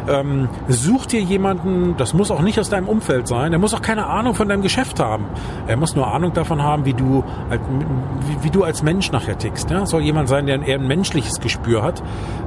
ähm, 0.07 0.49
such 0.67 1.05
dir 1.05 1.21
jemanden, 1.21 1.95
das 1.97 2.13
muss 2.13 2.31
auch 2.31 2.41
nicht 2.41 2.59
aus 2.59 2.69
deinem 2.69 2.87
Umfeld 2.87 3.27
sein, 3.27 3.51
der 3.51 3.59
muss 3.59 3.73
auch 3.73 3.81
keine 3.81 4.07
Ahnung 4.07 4.33
von 4.33 4.49
deinem 4.49 4.61
Geschäft 4.61 4.99
haben, 4.99 5.25
er 5.67 5.77
muss 5.77 5.95
nur 5.95 6.11
Ahnung 6.11 6.33
davon 6.33 6.61
haben, 6.61 6.85
wie 6.85 6.93
du, 6.93 7.23
wie, 8.27 8.45
wie 8.45 8.49
du 8.49 8.63
als 8.63 8.83
Mensch 8.83 9.11
nachher 9.11 9.37
tickst. 9.37 9.69
Ja? 9.69 9.85
soll 9.85 10.01
jemand 10.01 10.29
sein, 10.29 10.47
der 10.47 10.61
eher 10.63 10.79
ein 10.79 10.87
menschliches 10.87 11.39
Gespür 11.39 11.83
hat, 11.83 12.01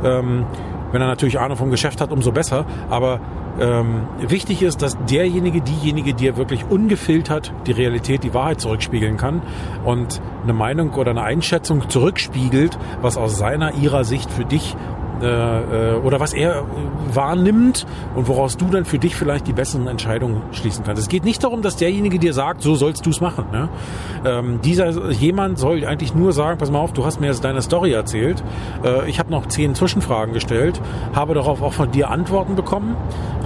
ähm, 0.04 0.46
wenn 0.92 1.00
er 1.00 1.08
natürlich 1.08 1.38
Ahnung 1.38 1.56
vom 1.56 1.70
Geschäft 1.70 2.00
hat, 2.00 2.10
umso 2.10 2.32
besser. 2.32 2.64
Aber 2.90 3.20
ähm, 3.60 4.06
wichtig 4.20 4.62
ist, 4.62 4.82
dass 4.82 4.96
derjenige, 5.06 5.60
diejenige, 5.60 6.14
die 6.14 6.28
er 6.28 6.36
wirklich 6.36 6.64
ungefiltert 6.68 7.52
die 7.66 7.72
Realität, 7.72 8.22
die 8.22 8.34
Wahrheit 8.34 8.60
zurückspiegeln 8.60 9.16
kann 9.16 9.42
und 9.84 10.20
eine 10.42 10.52
Meinung 10.52 10.92
oder 10.94 11.10
eine 11.10 11.22
Einschätzung 11.22 11.88
zurückspiegelt, 11.88 12.78
was 13.00 13.16
aus 13.16 13.38
seiner, 13.38 13.74
ihrer 13.74 14.04
Sicht 14.04 14.30
für 14.30 14.44
dich 14.44 14.76
äh, 15.22 15.92
äh, 15.92 15.94
oder 15.96 16.20
was 16.20 16.32
er 16.32 16.56
äh, 16.56 16.62
wahrnimmt 17.14 17.86
und 18.14 18.28
woraus 18.28 18.56
du 18.56 18.66
dann 18.66 18.84
für 18.84 18.98
dich 18.98 19.16
vielleicht 19.16 19.46
die 19.46 19.52
besseren 19.52 19.86
Entscheidungen 19.86 20.42
schließen 20.52 20.84
kannst. 20.84 21.02
Es 21.02 21.08
geht 21.08 21.24
nicht 21.24 21.42
darum, 21.42 21.62
dass 21.62 21.76
derjenige 21.76 22.18
dir 22.18 22.34
sagt, 22.34 22.62
so 22.62 22.74
sollst 22.74 23.06
du 23.06 23.10
es 23.10 23.20
machen. 23.20 23.46
Ne? 23.50 23.68
Ähm, 24.24 24.60
dieser 24.62 25.10
jemand 25.10 25.58
soll 25.58 25.84
eigentlich 25.84 26.14
nur 26.14 26.32
sagen, 26.32 26.58
pass 26.58 26.70
mal 26.70 26.80
auf, 26.80 26.92
du 26.92 27.04
hast 27.04 27.20
mir 27.20 27.28
jetzt 27.28 27.44
deine 27.44 27.62
Story 27.62 27.92
erzählt, 27.92 28.42
äh, 28.84 29.08
ich 29.08 29.18
habe 29.18 29.30
noch 29.30 29.46
zehn 29.46 29.74
Zwischenfragen 29.74 30.34
gestellt, 30.34 30.80
habe 31.14 31.34
darauf 31.34 31.62
auch 31.62 31.72
von 31.72 31.90
dir 31.90 32.10
Antworten 32.10 32.54
bekommen, 32.54 32.96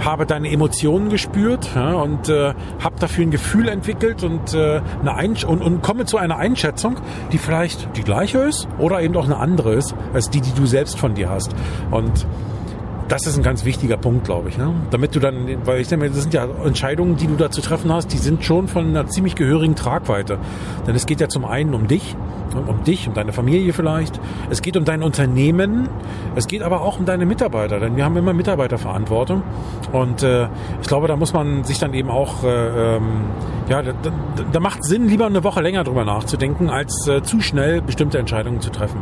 habe 0.03 0.25
deine 0.25 0.51
Emotionen 0.51 1.09
gespürt 1.09 1.69
ja, 1.75 1.93
und 1.93 2.29
äh, 2.29 2.53
habe 2.83 2.95
dafür 2.99 3.25
ein 3.25 3.31
Gefühl 3.31 3.69
entwickelt 3.69 4.23
und, 4.23 4.53
äh, 4.53 4.81
eine 5.05 5.47
und, 5.47 5.61
und 5.61 5.81
komme 5.81 6.05
zu 6.05 6.17
einer 6.17 6.37
Einschätzung, 6.37 6.97
die 7.31 7.37
vielleicht 7.37 7.95
die 7.95 8.03
gleiche 8.03 8.39
ist 8.39 8.67
oder 8.79 9.01
eben 9.01 9.15
auch 9.15 9.25
eine 9.25 9.37
andere 9.37 9.73
ist, 9.73 9.95
als 10.13 10.29
die, 10.29 10.41
die 10.41 10.53
du 10.53 10.65
selbst 10.65 10.99
von 10.99 11.13
dir 11.13 11.29
hast. 11.29 11.55
Und 11.91 12.25
das 13.11 13.27
ist 13.27 13.35
ein 13.35 13.43
ganz 13.43 13.65
wichtiger 13.65 13.97
Punkt, 13.97 14.23
glaube 14.23 14.47
ich. 14.47 14.57
Ne? 14.57 14.73
Damit 14.89 15.13
du 15.13 15.19
dann, 15.19 15.65
weil 15.65 15.81
ich 15.81 15.89
denke, 15.89 16.09
das 16.09 16.21
sind 16.21 16.33
ja 16.33 16.47
Entscheidungen, 16.63 17.17
die 17.17 17.27
du 17.27 17.35
da 17.35 17.51
zu 17.51 17.59
treffen 17.59 17.91
hast, 17.91 18.13
die 18.13 18.17
sind 18.17 18.45
schon 18.45 18.69
von 18.69 18.87
einer 18.87 19.05
ziemlich 19.07 19.35
gehörigen 19.35 19.75
Tragweite. 19.75 20.39
Denn 20.87 20.95
es 20.95 21.05
geht 21.05 21.19
ja 21.19 21.27
zum 21.27 21.43
einen 21.43 21.73
um 21.73 21.87
dich, 21.87 22.15
um 22.55 22.83
dich, 22.85 23.09
um 23.09 23.13
deine 23.13 23.33
Familie 23.33 23.73
vielleicht. 23.73 24.19
Es 24.49 24.61
geht 24.61 24.77
um 24.77 24.85
dein 24.85 25.03
Unternehmen. 25.03 25.89
Es 26.35 26.47
geht 26.47 26.61
aber 26.61 26.81
auch 26.81 26.99
um 26.99 27.05
deine 27.05 27.25
Mitarbeiter, 27.25 27.81
denn 27.81 27.97
wir 27.97 28.05
haben 28.05 28.15
immer 28.15 28.31
Mitarbeiterverantwortung. 28.31 29.43
Und 29.91 30.23
äh, 30.23 30.47
ich 30.81 30.87
glaube, 30.87 31.07
da 31.07 31.17
muss 31.17 31.33
man 31.33 31.65
sich 31.65 31.79
dann 31.79 31.93
eben 31.93 32.09
auch, 32.09 32.45
äh, 32.45 32.95
ähm, 32.95 33.25
ja, 33.67 33.81
da, 33.81 33.93
da, 34.51 34.59
macht 34.59 34.83
Sinn, 34.83 35.07
lieber 35.07 35.25
eine 35.25 35.43
Woche 35.43 35.61
länger 35.61 35.83
drüber 35.83 36.05
nachzudenken, 36.05 36.69
als 36.69 37.07
äh, 37.07 37.21
zu 37.23 37.41
schnell 37.41 37.81
bestimmte 37.81 38.19
Entscheidungen 38.19 38.61
zu 38.61 38.69
treffen. 38.69 39.01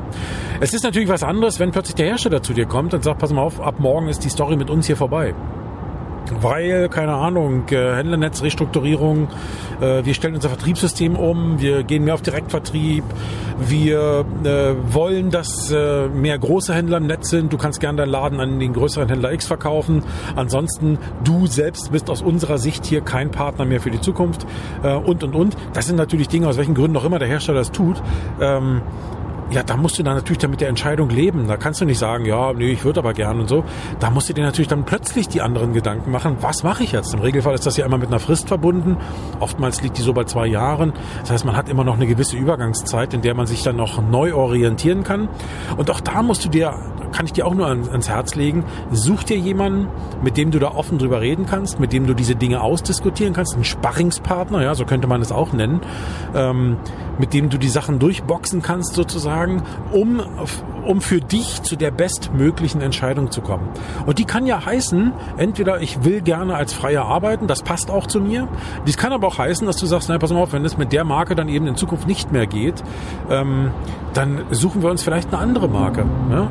Es 0.59 0.73
ist 0.73 0.83
natürlich 0.83 1.09
was 1.09 1.23
anderes, 1.23 1.59
wenn 1.59 1.71
plötzlich 1.71 1.95
der 1.95 2.07
Hersteller 2.07 2.41
zu 2.41 2.53
dir 2.53 2.65
kommt 2.65 2.93
und 2.93 3.03
sagt, 3.03 3.19
pass 3.19 3.31
mal 3.31 3.41
auf, 3.41 3.61
ab 3.61 3.79
morgen 3.79 3.98
ist 4.07 4.23
die 4.23 4.29
Story 4.29 4.55
mit 4.55 4.69
uns 4.69 4.88
hier 4.88 4.97
vorbei 4.97 5.33
weil, 6.41 6.89
keine 6.89 7.13
Ahnung, 7.13 7.67
äh, 7.69 7.95
Händlernetzrestrukturierung, 7.95 9.27
äh, 9.81 10.05
wir 10.05 10.13
stellen 10.13 10.35
unser 10.35 10.49
Vertriebssystem 10.49 11.15
um, 11.15 11.59
wir 11.59 11.83
gehen 11.83 12.03
mehr 12.03 12.13
auf 12.13 12.21
Direktvertrieb, 12.21 13.03
wir 13.59 14.25
äh, 14.43 14.93
wollen, 14.93 15.31
dass 15.31 15.69
mehr 15.69 16.38
große 16.38 16.73
Händler 16.73 16.97
im 16.97 17.07
Netz 17.07 17.29
sind, 17.29 17.51
du 17.51 17.57
kannst 17.57 17.79
gerne 17.79 17.97
deinen 17.97 18.09
Laden 18.09 18.39
an 18.39 18.59
den 18.59 18.73
größeren 18.73 19.09
Händler 19.09 19.31
X 19.33 19.47
verkaufen, 19.47 20.03
ansonsten 20.35 20.97
du 21.23 21.47
selbst 21.47 21.91
bist 21.91 22.09
aus 22.09 22.21
unserer 22.21 22.57
Sicht 22.57 22.85
hier 22.85 23.01
kein 23.01 23.31
Partner 23.31 23.65
mehr 23.65 23.81
für 23.81 23.91
die 23.91 24.01
Zukunft 24.01 24.45
und, 24.81 25.23
und, 25.23 25.35
und. 25.35 25.57
Das 25.73 25.88
sind 25.88 25.97
natürlich 25.97 26.27
Dinge, 26.27 26.47
aus 26.47 26.57
welchen 26.57 26.73
Gründen 26.73 26.97
auch 26.97 27.05
immer 27.05 27.19
der 27.19 27.27
Hersteller 27.27 27.59
das 27.59 27.71
tut. 27.71 28.01
Ja, 29.51 29.63
da 29.63 29.77
musst 29.77 29.97
du 29.97 30.03
dann 30.03 30.15
natürlich 30.15 30.38
dann 30.38 30.51
mit 30.51 30.62
der 30.62 30.69
Entscheidung 30.69 31.09
leben. 31.09 31.47
Da 31.47 31.57
kannst 31.57 31.81
du 31.81 31.85
nicht 31.85 31.97
sagen, 31.97 32.25
ja, 32.25 32.53
nee, 32.53 32.71
ich 32.71 32.83
würde 32.83 32.99
aber 32.99 33.13
gern 33.13 33.39
und 33.39 33.49
so. 33.49 33.63
Da 33.99 34.12
musst 34.12 34.29
du 34.29 34.33
dir 34.33 34.43
natürlich 34.43 34.67
dann 34.67 34.85
plötzlich 34.85 35.27
die 35.27 35.41
anderen 35.41 35.73
Gedanken 35.73 36.12
machen, 36.12 36.38
was 36.41 36.62
mache 36.62 36.83
ich 36.83 36.91
jetzt? 36.91 37.15
Im 37.15 37.21
Regelfall 37.21 37.55
ist 37.55 37.65
das 37.65 37.75
ja 37.75 37.85
immer 37.85 37.97
mit 37.97 38.09
einer 38.09 38.19
Frist 38.19 38.47
verbunden. 38.47 38.97
Oftmals 39.39 39.81
liegt 39.81 39.97
die 39.97 40.03
so 40.03 40.13
bei 40.13 40.25
zwei 40.25 40.45
Jahren. 40.45 40.93
Das 41.21 41.31
heißt, 41.31 41.45
man 41.45 41.55
hat 41.55 41.67
immer 41.67 41.83
noch 41.83 41.95
eine 41.95 42.05
gewisse 42.05 42.38
Übergangszeit, 42.38 43.13
in 43.15 43.21
der 43.21 43.33
man 43.33 43.47
sich 43.47 43.63
dann 43.63 43.75
noch 43.75 44.01
neu 44.01 44.35
orientieren 44.35 45.03
kann. 45.03 45.29
Und 45.77 45.89
auch 45.89 45.99
da 45.99 46.21
musst 46.21 46.45
du 46.45 46.49
dir, 46.49 46.75
kann 47.11 47.25
ich 47.25 47.33
dir 47.33 47.45
auch 47.45 47.53
nur 47.53 47.67
ans 47.67 48.09
Herz 48.09 48.35
legen, 48.35 48.63
such 48.91 49.23
dir 49.23 49.37
jemanden, 49.37 49.87
mit 50.23 50.37
dem 50.37 50.51
du 50.51 50.59
da 50.59 50.69
offen 50.69 50.97
drüber 50.97 51.21
reden 51.21 51.45
kannst, 51.45 51.79
mit 51.79 51.93
dem 51.93 52.07
du 52.07 52.13
diese 52.13 52.35
Dinge 52.35 52.61
ausdiskutieren 52.61 53.33
kannst, 53.33 53.55
einen 53.55 53.63
Sparringspartner, 53.63 54.63
ja, 54.63 54.75
so 54.75 54.85
könnte 54.85 55.07
man 55.07 55.21
es 55.21 55.31
auch 55.31 55.53
nennen, 55.53 55.81
ähm, 56.35 56.77
mit 57.17 57.33
dem 57.33 57.49
du 57.49 57.57
die 57.57 57.69
Sachen 57.69 57.99
durchboxen 57.99 58.61
kannst 58.61 58.93
sozusagen 58.93 59.63
um, 59.91 60.21
um 60.85 61.01
für 61.01 61.19
dich 61.19 61.61
zu 61.63 61.75
der 61.75 61.91
bestmöglichen 61.91 62.81
Entscheidung 62.81 63.31
zu 63.31 63.41
kommen. 63.41 63.69
Und 64.05 64.19
die 64.19 64.25
kann 64.25 64.45
ja 64.45 64.65
heißen, 64.65 65.11
entweder 65.37 65.81
ich 65.81 66.03
will 66.03 66.21
gerne 66.21 66.55
als 66.55 66.73
Freier 66.73 67.05
arbeiten, 67.05 67.47
das 67.47 67.61
passt 67.61 67.91
auch 67.91 68.07
zu 68.07 68.19
mir. 68.19 68.47
Dies 68.87 68.97
kann 68.97 69.13
aber 69.13 69.27
auch 69.27 69.37
heißen, 69.37 69.65
dass 69.67 69.77
du 69.77 69.85
sagst, 69.85 70.09
nein, 70.09 70.19
pass 70.19 70.31
mal 70.31 70.41
auf, 70.41 70.53
wenn 70.53 70.65
es 70.65 70.77
mit 70.77 70.91
der 70.93 71.03
Marke 71.03 71.35
dann 71.35 71.49
eben 71.49 71.67
in 71.67 71.75
Zukunft 71.75 72.07
nicht 72.07 72.31
mehr 72.31 72.47
geht, 72.47 72.83
ähm, 73.29 73.71
dann 74.13 74.41
suchen 74.51 74.81
wir 74.81 74.89
uns 74.89 75.03
vielleicht 75.03 75.33
eine 75.33 75.41
andere 75.41 75.67
Marke. 75.67 76.05
Ne? 76.29 76.49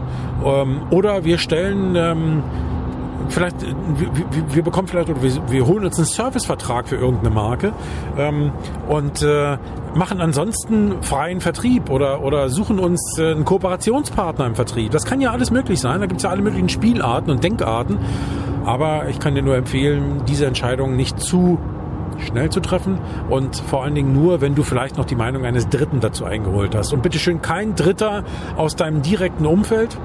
Ähm, 0.48 0.82
oder 0.90 1.24
wir 1.24 1.38
stellen 1.38 1.94
ähm, 1.96 2.42
vielleicht, 3.28 3.56
wir, 3.62 4.54
wir, 4.54 4.62
bekommen 4.62 4.88
vielleicht, 4.88 5.08
oder 5.11 5.22
wir, 5.22 5.50
wir 5.50 5.66
holen 5.66 5.84
uns 5.84 5.96
einen 5.98 6.06
Servicevertrag 6.06 6.88
für 6.88 6.96
irgendeine 6.96 7.30
Marke 7.30 7.72
ähm, 8.16 8.52
und 8.88 9.22
äh, 9.22 9.58
machen 9.94 10.20
ansonsten 10.20 11.02
freien 11.02 11.40
Vertrieb 11.40 11.90
oder, 11.90 12.22
oder 12.22 12.48
suchen 12.48 12.78
uns 12.78 13.18
äh, 13.18 13.32
einen 13.32 13.44
Kooperationspartner 13.44 14.46
im 14.46 14.54
Vertrieb. 14.54 14.92
Das 14.92 15.04
kann 15.04 15.20
ja 15.20 15.32
alles 15.32 15.50
möglich 15.50 15.80
sein. 15.80 16.00
Da 16.00 16.06
gibt 16.06 16.18
es 16.18 16.24
ja 16.24 16.30
alle 16.30 16.42
möglichen 16.42 16.68
Spielarten 16.68 17.30
und 17.30 17.42
Denkarten. 17.42 17.98
Aber 18.64 19.08
ich 19.08 19.18
kann 19.18 19.34
dir 19.34 19.42
nur 19.42 19.56
empfehlen, 19.56 20.22
diese 20.28 20.46
Entscheidung 20.46 20.94
nicht 20.96 21.20
zu 21.20 21.58
schnell 22.26 22.50
zu 22.50 22.61
treffen 22.61 22.98
und 23.31 23.57
vor 23.57 23.85
allen 23.85 23.94
Dingen 23.94 24.12
nur, 24.12 24.40
wenn 24.40 24.54
du 24.54 24.62
vielleicht 24.62 24.96
noch 24.96 25.04
die 25.04 25.14
Meinung 25.14 25.44
eines 25.44 25.68
Dritten 25.68 26.00
dazu 26.00 26.24
eingeholt 26.24 26.74
hast. 26.74 26.92
Und 26.92 27.02
bitteschön 27.02 27.42
kein 27.42 27.74
Dritter 27.74 28.24
aus 28.57 28.76
deinem 28.76 29.02
direkten 29.02 29.46
Umfeld, 29.46 29.98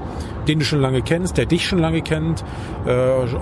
den 0.48 0.58
du 0.58 0.64
schon 0.64 0.80
lange 0.80 1.02
kennst, 1.02 1.36
der 1.36 1.46
dich 1.46 1.66
schon 1.66 1.78
lange 1.78 2.02
kennt, 2.02 2.44
äh, 2.86 2.92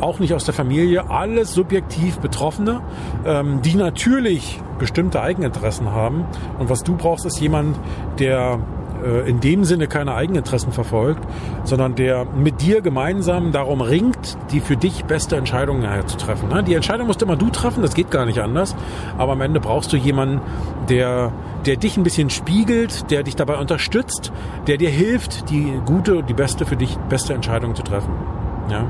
auch 0.01 0.19
nicht 0.19 0.35
aus 0.35 0.45
der 0.45 0.55
Familie, 0.55 1.11
alles 1.11 1.53
subjektiv 1.55 2.19
Betroffene, 2.19 2.81
ähm, 3.27 3.61
die 3.63 3.75
natürlich 3.75 4.61
bestimmte 4.79 5.21
Eigeninteressen 5.21 5.91
haben. 5.91 6.25
Und 6.59 6.71
was 6.71 6.83
du 6.83 6.97
brauchst, 6.97 7.27
ist 7.27 7.41
jemand, 7.41 7.79
der 8.19 8.59
äh, 9.05 9.29
in 9.29 9.41
dem 9.41 9.65
Sinne 9.65 9.87
keine 9.87 10.15
Eigeninteressen 10.15 10.73
verfolgt, 10.73 11.23
sondern 11.65 11.95
der 11.95 12.25
mit 12.25 12.61
dir 12.61 12.81
gemeinsam 12.81 13.53
darum 13.53 13.81
ringt, 13.81 14.37
die 14.51 14.61
für 14.61 14.77
dich 14.77 15.05
beste 15.05 15.37
Entscheidung 15.37 15.85
zu 16.07 16.17
treffen. 16.17 16.49
Ne? 16.49 16.63
Die 16.63 16.75
Entscheidung 16.75 17.07
musst 17.07 17.23
immer 17.23 17.37
du 17.37 17.51
treffen, 17.51 17.83
das 17.83 17.95
geht 17.95 18.11
gar 18.11 18.27
nicht 18.27 18.41
anders. 18.41 18.75
Aber 19.19 19.33
am 19.33 19.41
Ende 19.41 19.61
brauchst 19.61 19.93
du 19.93 19.97
jemanden, 19.97 20.41
der, 20.89 21.33
der 21.67 21.77
dich 21.77 21.97
ein 21.97 22.03
bisschen 22.03 22.31
spiegelt, 22.31 23.11
der 23.11 23.23
dich 23.23 23.37
dabei 23.37 23.59
unterstützt, 23.59 24.33
der 24.67 24.77
dir 24.77 24.91
hilft, 24.91 25.51
die 25.51 25.81
gute, 25.85 26.23
die 26.23 26.35
beste 26.35 26.67
für 26.67 26.77
dich 26.77 26.97
beste 27.09 27.35
Entscheidung 27.35 27.75
zu 27.75 27.83
treffen. 27.83 28.13
Ja. 28.71 28.87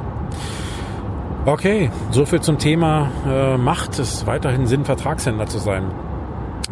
Okay, 1.45 1.91
soviel 2.11 2.41
zum 2.41 2.59
Thema 2.59 3.11
äh, 3.27 3.57
Macht 3.57 3.99
es 3.99 4.27
weiterhin 4.27 4.67
Sinn, 4.67 4.85
Vertragshändler 4.85 5.47
zu 5.47 5.59
sein. 5.59 5.91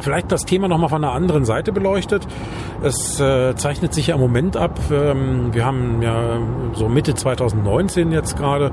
Vielleicht 0.01 0.33
das 0.33 0.45
Thema 0.45 0.69
nochmal 0.69 0.89
von 0.89 1.05
einer 1.05 1.13
anderen 1.13 1.45
Seite 1.45 1.73
beleuchtet. 1.73 2.27
Es 2.83 3.21
äh, 3.21 3.55
zeichnet 3.57 3.93
sich 3.95 4.09
ja 4.09 4.15
im 4.15 4.21
Moment 4.21 4.57
ab. 4.57 4.79
Ähm, 4.91 5.53
wir 5.53 5.65
haben 5.65 6.03
ja 6.03 6.39
so 6.75 6.89
Mitte 6.89 7.15
2019 7.15 8.13
jetzt 8.13 8.37
gerade, 8.37 8.73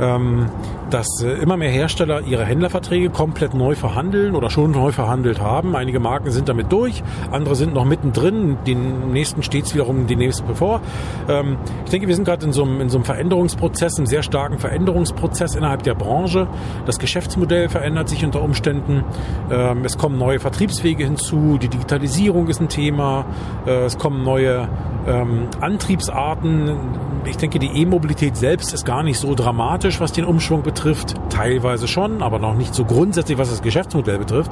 ähm, 0.00 0.46
dass 0.90 1.06
äh, 1.22 1.30
immer 1.42 1.56
mehr 1.56 1.70
Hersteller 1.70 2.20
ihre 2.20 2.44
Händlerverträge 2.44 3.10
komplett 3.10 3.54
neu 3.54 3.74
verhandeln 3.74 4.34
oder 4.34 4.50
schon 4.50 4.72
neu 4.72 4.92
verhandelt 4.92 5.40
haben. 5.40 5.74
Einige 5.74 6.00
Marken 6.00 6.30
sind 6.30 6.48
damit 6.48 6.70
durch, 6.70 7.02
andere 7.30 7.56
sind 7.56 7.74
noch 7.74 7.84
mittendrin. 7.84 8.58
Den 8.66 9.12
nächsten 9.12 9.42
steht 9.42 9.64
es 9.64 9.74
wiederum 9.74 10.06
den 10.06 10.18
nächsten 10.18 10.46
bevor. 10.46 10.80
Ähm, 11.28 11.56
ich 11.84 11.90
denke, 11.90 12.08
wir 12.08 12.14
sind 12.14 12.24
gerade 12.24 12.44
in 12.44 12.52
so 12.52 12.62
einem 12.62 12.80
in 12.80 12.88
so 12.88 12.98
einem 12.98 13.04
Veränderungsprozess, 13.04 13.96
einem 13.96 14.06
sehr 14.06 14.22
starken 14.22 14.58
Veränderungsprozess 14.58 15.54
innerhalb 15.54 15.82
der 15.82 15.94
Branche. 15.94 16.46
Das 16.84 16.98
Geschäftsmodell 16.98 17.68
verändert 17.68 18.08
sich 18.08 18.24
unter 18.24 18.42
Umständen. 18.42 19.04
Ähm, 19.50 19.84
es 19.84 19.98
kommen 19.98 20.18
neue 20.18 20.40
Vertriebswege 20.66 21.04
hinzu. 21.04 21.58
Die 21.58 21.68
Digitalisierung 21.68 22.48
ist 22.48 22.60
ein 22.60 22.68
Thema. 22.68 23.24
Äh, 23.66 23.84
es 23.84 23.98
kommen 23.98 24.24
neue 24.24 24.68
ähm, 25.06 25.46
Antriebsarten. 25.60 26.76
Ich 27.24 27.36
denke, 27.36 27.58
die 27.60 27.68
E-Mobilität 27.68 28.36
selbst 28.36 28.74
ist 28.74 28.84
gar 28.84 29.04
nicht 29.04 29.18
so 29.18 29.34
dramatisch, 29.34 30.00
was 30.00 30.10
den 30.12 30.24
Umschwung 30.24 30.62
betrifft. 30.62 31.14
Teilweise 31.30 31.86
schon, 31.86 32.20
aber 32.22 32.40
noch 32.40 32.54
nicht 32.54 32.74
so 32.74 32.84
grundsätzlich, 32.84 33.38
was 33.38 33.50
das 33.50 33.62
Geschäftsmodell 33.62 34.18
betrifft 34.18 34.50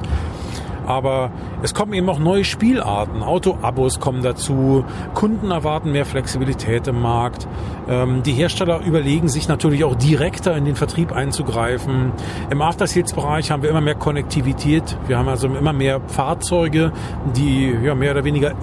aber 0.87 1.31
es 1.63 1.73
kommen 1.73 1.93
eben 1.93 2.09
auch 2.09 2.19
neue 2.19 2.43
Spielarten. 2.43 3.23
Auto-Abos 3.23 3.99
kommen 3.99 4.23
dazu, 4.23 4.85
Kunden 5.13 5.51
erwarten 5.51 5.91
mehr 5.91 6.05
Flexibilität 6.05 6.87
im 6.87 7.01
Markt. 7.01 7.47
Ähm, 7.87 8.23
die 8.23 8.33
Hersteller 8.33 8.81
überlegen 8.85 9.27
sich 9.27 9.47
natürlich 9.47 9.83
auch 9.83 9.95
direkter 9.95 10.55
in 10.55 10.65
den 10.65 10.75
Vertrieb 10.75 11.11
einzugreifen. 11.11 12.11
Im 12.49 12.61
After-Sales-Bereich 12.61 13.51
haben 13.51 13.63
wir 13.63 13.69
immer 13.69 13.81
mehr 13.81 13.95
Konnektivität. 13.95 14.97
Wir 15.07 15.17
haben 15.17 15.27
also 15.27 15.47
immer 15.47 15.73
mehr 15.73 16.01
Fahrzeuge, 16.07 16.91
die 17.35 17.75
ja, 17.83 17.95
mehr 17.95 18.11
oder 18.11 18.23
weniger 18.23 18.51
äh, 18.51 18.53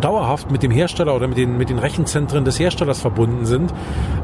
dauerhaft 0.00 0.50
mit 0.50 0.62
dem 0.62 0.70
Hersteller 0.70 1.14
oder 1.14 1.28
mit 1.28 1.38
den, 1.38 1.58
mit 1.58 1.68
den 1.68 1.78
Rechenzentren 1.78 2.44
des 2.44 2.58
Herstellers 2.58 3.00
verbunden 3.00 3.46
sind. 3.46 3.72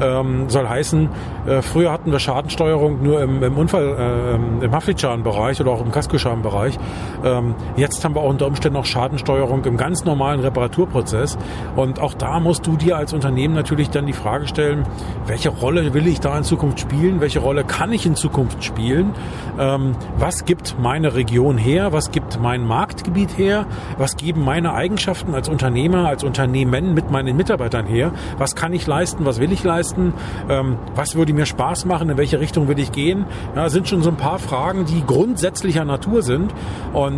Ähm, 0.01 0.49
soll 0.49 0.69
heißen, 0.69 1.09
äh, 1.47 1.63
früher 1.63 1.93
hatten 1.93 2.13
wir 2.13 2.19
Schadensteuerung 2.19 3.03
nur 3.03 3.21
im, 3.23 3.43
im 3.43 3.57
Unfall, 3.57 4.39
äh, 4.61 4.65
im 4.65 4.73
Haftpflichtschadenbereich 4.73 5.61
oder 5.61 5.71
auch 5.71 5.85
im 5.85 5.93
Kaskoschadenbereich. 5.93 6.79
Ähm, 7.25 7.55
jetzt 7.77 8.05
haben 8.05 8.15
wir 8.15 8.21
auch 8.21 8.31
unter 8.31 8.47
Umständen 8.47 8.79
noch 8.79 8.87
Schadensteuerung 8.87 9.65
im 9.65 9.77
ganz 9.77 10.05
normalen 10.05 10.41
Reparaturprozess. 10.41 11.39
Und 11.77 12.01
auch 12.01 12.15
da 12.15 12.41
musst 12.41 12.67
du 12.67 12.77
dir 12.77 12.97
als 12.97 13.13
Unternehmen 13.13 13.55
natürlich 13.55 13.91
dann 13.91 14.07
die 14.07 14.13
Frage 14.13 14.47
stellen, 14.47 14.85
welche 15.27 15.51
Rolle 15.51 15.95
will 15.95 16.07
ich 16.07 16.21
da 16.21 16.37
in 16.37 16.45
Zukunft 16.45 16.81
spielen? 16.81 17.21
Welche 17.21 17.41
Rolle 17.41 17.65
kann 17.65 17.93
ich 17.93 18.07
in 18.07 18.17
Zukunft 18.17 18.65
spielen? 18.65 19.15
Ähm, 19.59 19.95
was 20.19 20.45
gibt 20.45 20.77
meine 20.81 21.15
Region 21.15 21.59
her? 21.59 21.93
Was 21.93 22.11
gibt 22.11 22.41
mein 22.41 22.67
Marktgebiet 22.67 23.37
her? 23.39 23.67
Was 23.99 24.17
geben 24.17 24.45
meine 24.45 24.75
Eigenschaften 24.75 25.35
als 25.35 25.49
Unternehmer, 25.49 26.09
als 26.09 26.25
Unternehmen 26.25 26.95
mit 26.95 27.11
meinen 27.11 27.37
Mitarbeitern 27.37 27.87
her? 27.87 28.13
Was 28.39 28.55
kann 28.55 28.73
ich 28.73 28.87
leisten? 28.87 29.25
Was 29.25 29.41
will 29.41 29.53
ich 29.53 29.63
leisten? 29.63 30.15
Ähm, 30.49 30.77
was 30.95 31.15
würde 31.15 31.33
mir 31.33 31.47
Spaß 31.47 31.85
machen? 31.85 32.11
In 32.11 32.17
welche 32.17 32.41
Richtung 32.41 32.69
will 32.69 32.79
ich 32.79 32.93
gehen? 32.93 33.27
Ja, 33.55 33.69
sind 33.69 33.89
schon 33.89 34.03
so 34.03 34.11
ein 34.11 34.17
paar 34.17 34.39
Fragen, 34.39 34.85
die 34.85 35.05
grundsätzlicher 35.05 35.85
Natur 35.85 36.23
sind. 36.23 36.53
Und 36.93 37.12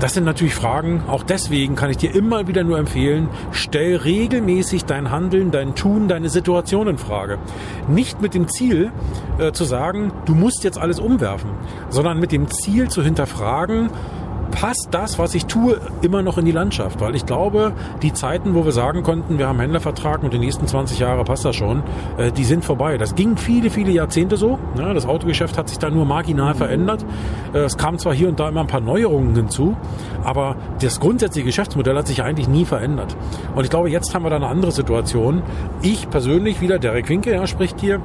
das 0.00 0.14
sind 0.14 0.24
natürlich 0.24 0.54
Fragen, 0.54 1.02
auch 1.08 1.22
deswegen 1.22 1.74
kann 1.74 1.90
ich 1.90 1.96
dir 1.96 2.14
immer 2.14 2.46
wieder 2.48 2.64
nur 2.64 2.78
empfehlen, 2.78 3.28
stell 3.52 3.96
regelmäßig 3.96 4.84
dein 4.84 5.10
Handeln, 5.10 5.50
dein 5.50 5.74
Tun, 5.74 6.08
deine 6.08 6.28
Situation 6.28 6.88
in 6.88 6.98
Frage. 6.98 7.38
Nicht 7.88 8.20
mit 8.20 8.34
dem 8.34 8.48
Ziel 8.48 8.90
äh, 9.38 9.52
zu 9.52 9.64
sagen, 9.64 10.12
du 10.26 10.34
musst 10.34 10.64
jetzt 10.64 10.78
alles 10.78 11.00
umwerfen, 11.00 11.50
sondern 11.88 12.18
mit 12.18 12.32
dem 12.32 12.48
Ziel 12.50 12.88
zu 12.88 13.02
hinterfragen, 13.02 13.90
passt 14.50 14.88
das, 14.90 15.18
was 15.18 15.34
ich 15.34 15.46
tue, 15.46 15.80
immer 16.02 16.22
noch 16.22 16.38
in 16.38 16.44
die 16.44 16.52
Landschaft? 16.52 17.00
Weil 17.00 17.14
ich 17.14 17.26
glaube, 17.26 17.72
die 18.02 18.12
Zeiten, 18.12 18.54
wo 18.54 18.64
wir 18.64 18.72
sagen 18.72 19.02
konnten, 19.02 19.38
wir 19.38 19.46
haben 19.46 19.56
einen 19.56 19.72
Händlervertrag 19.72 20.22
und 20.22 20.32
die 20.32 20.38
nächsten 20.38 20.66
20 20.66 20.98
Jahre 20.98 21.24
passt 21.24 21.44
das 21.44 21.56
schon, 21.56 21.82
äh, 22.16 22.32
die 22.32 22.44
sind 22.44 22.64
vorbei. 22.64 22.98
Das 22.98 23.14
ging 23.14 23.36
viele, 23.36 23.70
viele 23.70 23.90
Jahrzehnte 23.92 24.36
so. 24.36 24.58
Das 24.76 25.06
Autogeschäft 25.06 25.58
hat 25.58 25.68
sich 25.68 25.78
da 25.78 25.90
nur 25.90 26.04
marginal 26.04 26.54
verändert. 26.54 27.04
Äh, 27.52 27.58
es 27.58 27.76
kamen 27.76 27.98
zwar 27.98 28.14
hier 28.14 28.28
und 28.28 28.40
da 28.40 28.48
immer 28.48 28.60
ein 28.60 28.66
paar 28.66 28.80
Neuerungen 28.80 29.34
hinzu, 29.34 29.76
aber 30.24 30.56
das 30.80 31.00
grundsätzliche 31.00 31.46
Geschäftsmodell 31.46 31.96
hat 31.96 32.06
sich 32.06 32.22
eigentlich 32.22 32.48
nie 32.48 32.64
verändert. 32.64 33.16
Und 33.54 33.64
ich 33.64 33.70
glaube, 33.70 33.90
jetzt 33.90 34.14
haben 34.14 34.24
wir 34.24 34.30
da 34.30 34.36
eine 34.36 34.48
andere 34.48 34.72
Situation. 34.72 35.42
Ich 35.82 36.08
persönlich, 36.10 36.60
wieder 36.60 36.78
Derek 36.78 37.08
Winke, 37.08 37.32
ja, 37.32 37.46
spricht 37.46 37.80
hier, 37.80 38.00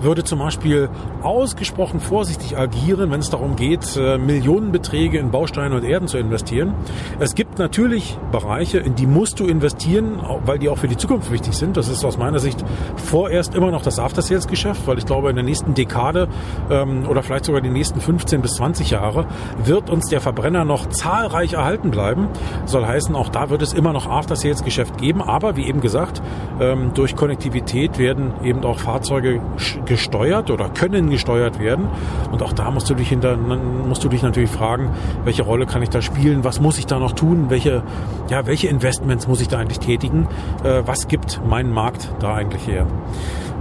würde 0.00 0.24
zum 0.24 0.38
Beispiel 0.38 0.88
ausgesprochen 1.22 2.00
vorsichtig 2.00 2.56
agieren, 2.56 3.10
wenn 3.10 3.20
es 3.20 3.30
darum 3.30 3.56
geht, 3.56 3.96
äh, 3.96 4.18
Millionenbeträge 4.18 5.18
in 5.18 5.30
Bausteine 5.30 5.74
und 5.76 5.84
Erden 5.84 6.08
zu 6.08 6.18
investieren. 6.18 6.74
Es 7.18 7.34
gibt 7.34 7.58
natürlich 7.58 8.18
Bereiche, 8.30 8.78
in 8.78 8.94
die 8.94 9.06
musst 9.06 9.40
du 9.40 9.46
investieren, 9.46 10.20
weil 10.44 10.58
die 10.58 10.68
auch 10.68 10.78
für 10.78 10.88
die 10.88 10.96
Zukunft 10.96 11.32
wichtig 11.32 11.54
sind. 11.54 11.76
Das 11.76 11.88
ist 11.88 12.04
aus 12.04 12.18
meiner 12.18 12.38
Sicht 12.38 12.64
vorerst 12.96 13.54
immer 13.54 13.70
noch 13.70 13.82
das 13.82 13.98
After-Sales-Geschäft, 13.98 14.86
weil 14.86 14.98
ich 14.98 15.06
glaube, 15.06 15.30
in 15.30 15.36
der 15.36 15.44
nächsten 15.44 15.74
Dekade 15.74 16.28
ähm, 16.70 17.06
oder 17.08 17.22
vielleicht 17.22 17.44
sogar 17.44 17.60
die 17.60 17.70
nächsten 17.70 18.00
15 18.00 18.42
bis 18.42 18.54
20 18.54 18.90
Jahre 18.90 19.26
wird 19.64 19.90
uns 19.90 20.08
der 20.08 20.20
Verbrenner 20.20 20.64
noch 20.64 20.86
zahlreich 20.86 21.54
erhalten 21.54 21.90
bleiben. 21.90 22.28
Soll 22.66 22.86
heißen, 22.86 23.14
auch 23.14 23.28
da 23.28 23.50
wird 23.50 23.62
es 23.62 23.72
immer 23.72 23.92
noch 23.92 24.06
After-Sales-Geschäft 24.06 24.98
geben. 24.98 25.22
Aber 25.22 25.56
wie 25.56 25.66
eben 25.66 25.80
gesagt, 25.80 26.22
ähm, 26.60 26.92
durch 26.94 27.16
Konnektivität 27.16 27.98
werden 27.98 28.32
eben 28.42 28.64
auch 28.64 28.78
Fahrzeuge 28.78 29.40
gesteuert 29.86 30.50
oder 30.50 30.68
können 30.68 31.10
gesteuert 31.10 31.58
werden. 31.58 31.88
Und 32.30 32.42
auch 32.42 32.52
da 32.52 32.70
musst 32.70 32.90
du 32.90 32.94
dich 32.94 33.08
hinter, 33.08 33.36
musst 33.36 34.04
du 34.04 34.08
dich 34.08 34.22
natürlich 34.22 34.50
fragen, 34.50 34.90
welche 35.24 35.42
Rolle 35.42 35.66
kann 35.66 35.82
ich 35.82 35.90
da 35.90 36.02
spielen? 36.02 36.44
Was 36.44 36.60
muss 36.60 36.78
ich 36.78 36.86
da 36.86 36.98
noch 36.98 37.12
tun? 37.12 37.46
Welche, 37.48 37.82
ja, 38.28 38.46
welche 38.46 38.68
Investments 38.68 39.26
muss 39.26 39.40
ich 39.40 39.48
da 39.48 39.58
eigentlich 39.58 39.80
tätigen? 39.80 40.28
Äh, 40.64 40.82
was 40.84 41.08
gibt 41.08 41.40
mein 41.48 41.70
Markt 41.70 42.08
da 42.20 42.34
eigentlich 42.34 42.66
her? 42.66 42.86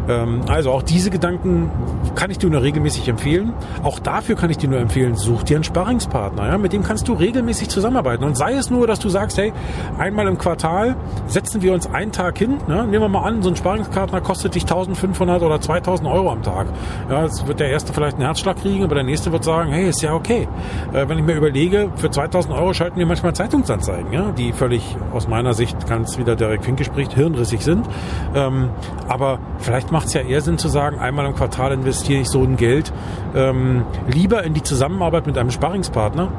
Ähm, 0.07 0.41
also 0.47 0.71
auch 0.71 0.83
diese 0.83 1.09
Gedanken 1.09 1.71
kann 2.15 2.31
ich 2.31 2.37
dir 2.37 2.49
nur 2.49 2.61
regelmäßig 2.61 3.07
empfehlen. 3.07 3.53
Auch 3.83 3.99
dafür 3.99 4.35
kann 4.35 4.49
ich 4.49 4.57
dir 4.57 4.69
nur 4.69 4.79
empfehlen, 4.79 5.15
such 5.15 5.43
dir 5.43 5.57
einen 5.57 5.63
Sparringspartner. 5.63 6.47
Ja? 6.47 6.57
Mit 6.57 6.73
dem 6.73 6.83
kannst 6.83 7.07
du 7.07 7.13
regelmäßig 7.13 7.69
zusammenarbeiten. 7.69 8.23
Und 8.23 8.37
sei 8.37 8.53
es 8.53 8.69
nur, 8.69 8.87
dass 8.87 8.99
du 8.99 9.09
sagst, 9.09 9.37
hey, 9.37 9.53
einmal 9.97 10.27
im 10.27 10.37
Quartal 10.37 10.95
setzen 11.27 11.61
wir 11.61 11.73
uns 11.73 11.87
einen 11.87 12.11
Tag 12.11 12.37
hin. 12.37 12.57
Ne? 12.67 12.85
Nehmen 12.85 13.03
wir 13.03 13.09
mal 13.09 13.23
an, 13.23 13.41
so 13.41 13.49
ein 13.49 13.55
Sparringspartner 13.55 14.21
kostet 14.21 14.55
dich 14.55 14.63
1500 14.63 15.41
oder 15.41 15.59
2000 15.59 16.07
Euro 16.07 16.31
am 16.31 16.43
Tag. 16.43 16.67
Ja, 17.09 17.23
jetzt 17.23 17.47
wird 17.47 17.59
der 17.59 17.69
erste 17.69 17.93
vielleicht 17.93 18.15
einen 18.15 18.25
Herzschlag 18.25 18.57
kriegen, 18.57 18.83
aber 18.83 18.95
der 18.95 19.03
nächste 19.03 19.31
wird 19.31 19.43
sagen, 19.43 19.71
hey, 19.71 19.89
ist 19.89 20.01
ja 20.01 20.13
okay. 20.13 20.47
Äh, 20.93 21.07
wenn 21.07 21.17
ich 21.17 21.25
mir 21.25 21.35
überlege, 21.35 21.91
für 21.95 22.09
2000 22.09 22.53
Euro 22.53 22.73
schalten 22.73 22.97
wir 22.97 23.05
manchmal 23.05 23.33
Zeitungsanzeigen, 23.33 24.11
ja? 24.11 24.31
die 24.31 24.53
völlig 24.53 24.95
aus 25.13 25.27
meiner 25.27 25.53
Sicht, 25.53 25.87
ganz 25.87 26.17
wieder 26.17 26.35
Derek 26.35 26.63
Finke 26.63 26.83
spricht, 26.83 27.13
hirnrissig 27.13 27.61
sind. 27.61 27.87
Ähm, 28.33 28.69
aber 29.07 29.39
vielleicht 29.59 29.91
macht 29.95 30.07
es 30.07 30.13
ja 30.13 30.19
eher 30.19 30.41
Sinn 30.41 30.57
zu 30.57 30.67
sagen, 30.67 30.99
einmal 30.99 31.25
im 31.25 31.35
Quartal 31.35 31.71
investiere 31.71 32.19
ich 32.19 32.27
so 32.27 32.43
ein 32.43 32.57
Geld 32.57 32.91
ähm, 33.33 33.85
lieber 34.07 34.43
in 34.43 34.53
die 34.53 34.61
Zusammenarbeit 34.61 35.25
mit 35.25 35.37
einem 35.37 35.51
Sparringspartner, 35.51 36.31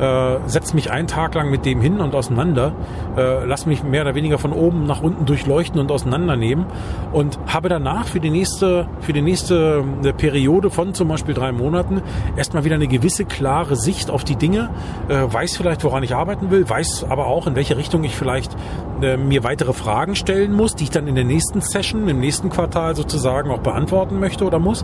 äh, 0.00 0.48
setze 0.48 0.74
mich 0.74 0.90
einen 0.90 1.06
Tag 1.06 1.32
lang 1.36 1.48
mit 1.48 1.64
dem 1.64 1.80
hin 1.80 2.00
und 2.00 2.12
auseinander, 2.16 2.72
äh, 3.16 3.44
lass 3.44 3.66
mich 3.66 3.84
mehr 3.84 4.02
oder 4.02 4.16
weniger 4.16 4.38
von 4.38 4.52
oben 4.52 4.84
nach 4.84 5.00
unten 5.00 5.26
durchleuchten 5.26 5.78
und 5.78 5.92
auseinandernehmen 5.92 6.66
und 7.12 7.38
habe 7.46 7.68
danach 7.68 8.06
für 8.06 8.18
die 8.18 8.30
nächste, 8.30 8.88
für 9.00 9.12
die 9.12 9.22
nächste 9.22 9.84
äh, 10.02 10.12
Periode 10.12 10.70
von 10.70 10.92
zum 10.92 11.06
Beispiel 11.06 11.34
drei 11.34 11.52
Monaten 11.52 12.02
erstmal 12.36 12.64
wieder 12.64 12.74
eine 12.74 12.88
gewisse 12.88 13.24
klare 13.24 13.76
Sicht 13.76 14.10
auf 14.10 14.24
die 14.24 14.34
Dinge, 14.34 14.70
äh, 15.08 15.32
weiß 15.32 15.56
vielleicht, 15.56 15.84
woran 15.84 16.02
ich 16.02 16.16
arbeiten 16.16 16.50
will, 16.50 16.68
weiß 16.68 17.06
aber 17.08 17.26
auch, 17.28 17.46
in 17.46 17.54
welche 17.54 17.76
Richtung 17.76 18.02
ich 18.02 18.16
vielleicht 18.16 18.56
äh, 19.02 19.16
mir 19.16 19.44
weitere 19.44 19.72
Fragen 19.72 20.16
stellen 20.16 20.52
muss, 20.52 20.74
die 20.74 20.84
ich 20.84 20.90
dann 20.90 21.06
in 21.06 21.14
der 21.14 21.24
nächsten 21.24 21.60
Session, 21.60 22.08
im 22.08 22.20
nächsten 22.20 22.50
Quartal 22.50 22.96
sozusagen 23.04 23.50
auch 23.50 23.58
beantworten 23.58 24.18
möchte 24.18 24.44
oder 24.44 24.58
muss, 24.58 24.82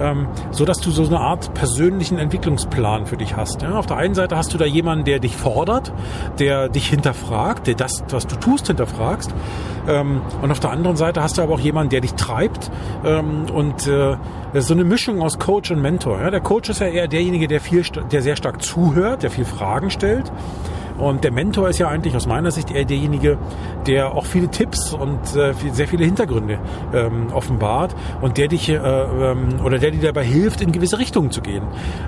ähm, 0.00 0.26
so 0.50 0.64
dass 0.64 0.78
du 0.78 0.90
so 0.90 1.04
eine 1.04 1.20
Art 1.20 1.54
persönlichen 1.54 2.18
Entwicklungsplan 2.18 3.06
für 3.06 3.16
dich 3.16 3.36
hast. 3.36 3.62
Ja? 3.62 3.78
Auf 3.78 3.86
der 3.86 3.96
einen 3.96 4.14
Seite 4.14 4.36
hast 4.36 4.52
du 4.52 4.58
da 4.58 4.64
jemanden, 4.64 5.04
der 5.04 5.20
dich 5.20 5.36
fordert, 5.36 5.92
der 6.38 6.68
dich 6.68 6.88
hinterfragt, 6.88 7.66
der 7.66 7.74
das, 7.74 8.02
was 8.10 8.26
du 8.26 8.36
tust, 8.36 8.66
hinterfragst. 8.66 9.32
Ähm, 9.88 10.20
und 10.42 10.50
auf 10.50 10.60
der 10.60 10.70
anderen 10.70 10.96
Seite 10.96 11.22
hast 11.22 11.38
du 11.38 11.42
aber 11.42 11.54
auch 11.54 11.60
jemanden, 11.60 11.90
der 11.90 12.00
dich 12.00 12.14
treibt 12.14 12.70
ähm, 13.04 13.46
und 13.54 13.86
äh, 13.86 14.16
so 14.54 14.74
eine 14.74 14.84
Mischung 14.84 15.22
aus 15.22 15.38
Coach 15.38 15.70
und 15.70 15.80
Mentor. 15.80 16.20
Ja? 16.20 16.30
Der 16.30 16.40
Coach 16.40 16.70
ist 16.70 16.80
ja 16.80 16.88
eher 16.88 17.06
derjenige, 17.06 17.46
der 17.46 17.60
viel, 17.60 17.82
der 18.10 18.22
sehr 18.22 18.36
stark 18.36 18.62
zuhört, 18.62 19.22
der 19.22 19.30
viel 19.30 19.44
Fragen 19.44 19.90
stellt 19.90 20.30
und 21.00 21.24
der 21.24 21.32
Mentor 21.32 21.68
ist 21.68 21.78
ja 21.78 21.88
eigentlich 21.88 22.14
aus 22.14 22.26
meiner 22.26 22.50
Sicht 22.50 22.70
eher 22.70 22.84
derjenige, 22.84 23.38
der 23.86 24.14
auch 24.14 24.26
viele 24.26 24.48
Tipps 24.48 24.92
und 24.92 25.34
äh, 25.34 25.54
sehr 25.72 25.88
viele 25.88 26.04
Hintergründe 26.04 26.58
ähm, 26.92 27.28
offenbart 27.32 27.94
und 28.20 28.38
der 28.38 28.48
dich 28.48 28.68
äh, 28.68 28.74
ähm, 28.74 29.60
oder 29.64 29.78
der 29.78 29.90
dir 29.90 30.00
dabei 30.00 30.24
hilft, 30.24 30.60
in 30.60 30.72
gewisse 30.72 30.98
Richtungen 30.98 31.30
zu 31.30 31.40
gehen. 31.40 31.62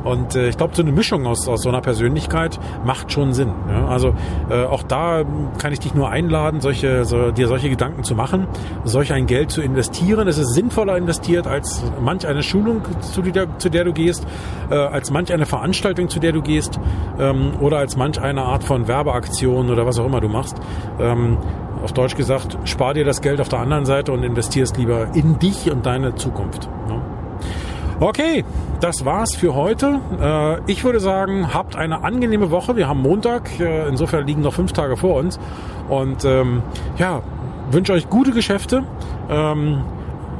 Und 0.04 0.34
äh, 0.34 0.48
ich 0.48 0.56
glaube, 0.56 0.74
so 0.74 0.82
eine 0.82 0.92
Mischung 0.92 1.26
aus, 1.26 1.48
aus 1.48 1.62
so 1.62 1.68
einer 1.68 1.80
Persönlichkeit 1.80 2.58
macht 2.84 3.12
schon 3.12 3.32
Sinn. 3.32 3.52
Ja? 3.68 3.88
Also 3.88 4.14
äh, 4.50 4.64
auch 4.64 4.82
da 4.82 5.24
kann 5.58 5.72
ich 5.72 5.80
dich 5.80 5.94
nur 5.94 6.10
einladen, 6.10 6.60
solche, 6.60 7.04
so, 7.04 7.30
dir 7.30 7.48
solche 7.48 7.70
Gedanken 7.70 8.04
zu 8.04 8.14
machen, 8.14 8.46
solch 8.84 9.12
ein 9.12 9.26
Geld 9.26 9.50
zu 9.50 9.62
investieren. 9.62 10.28
Es 10.28 10.38
ist 10.38 10.54
sinnvoller 10.54 10.96
investiert 10.96 11.46
als 11.46 11.82
manch 12.00 12.26
eine 12.26 12.42
Schulung, 12.42 12.82
zu 13.00 13.22
der, 13.22 13.58
zu 13.58 13.70
der 13.70 13.84
du 13.84 13.92
gehst, 13.92 14.26
äh, 14.70 14.74
als 14.74 15.10
manch 15.10 15.32
eine 15.32 15.46
Veranstaltung, 15.46 16.08
zu 16.08 16.20
der 16.20 16.32
du 16.32 16.42
gehst 16.42 16.78
ähm, 17.18 17.52
oder 17.60 17.78
als 17.78 17.96
manch 17.96 18.20
eine 18.20 18.42
Art 18.42 18.64
von 18.64 18.81
Werbeaktionen 18.88 19.70
oder 19.70 19.86
was 19.86 19.98
auch 19.98 20.06
immer 20.06 20.20
du 20.20 20.28
machst. 20.28 20.56
Ähm, 21.00 21.38
auf 21.82 21.92
Deutsch 21.92 22.16
gesagt, 22.16 22.58
spar 22.64 22.94
dir 22.94 23.04
das 23.04 23.20
Geld 23.20 23.40
auf 23.40 23.48
der 23.48 23.58
anderen 23.58 23.84
Seite 23.84 24.12
und 24.12 24.22
investierst 24.22 24.76
lieber 24.76 25.08
in 25.14 25.38
dich 25.38 25.70
und 25.70 25.84
deine 25.84 26.14
Zukunft. 26.14 26.68
Ne? 26.88 27.00
Okay, 28.00 28.44
das 28.80 29.04
war's 29.04 29.34
für 29.34 29.54
heute. 29.54 30.00
Äh, 30.20 30.70
ich 30.70 30.84
würde 30.84 31.00
sagen, 31.00 31.54
habt 31.54 31.76
eine 31.76 32.02
angenehme 32.04 32.50
Woche. 32.50 32.76
Wir 32.76 32.88
haben 32.88 33.00
Montag, 33.00 33.60
äh, 33.60 33.88
insofern 33.88 34.26
liegen 34.26 34.42
noch 34.42 34.54
fünf 34.54 34.72
Tage 34.72 34.96
vor 34.96 35.16
uns. 35.16 35.38
Und 35.88 36.24
ähm, 36.24 36.62
ja, 36.98 37.22
wünsche 37.70 37.92
euch 37.92 38.08
gute 38.08 38.32
Geschäfte. 38.32 38.84
Ähm, 39.30 39.82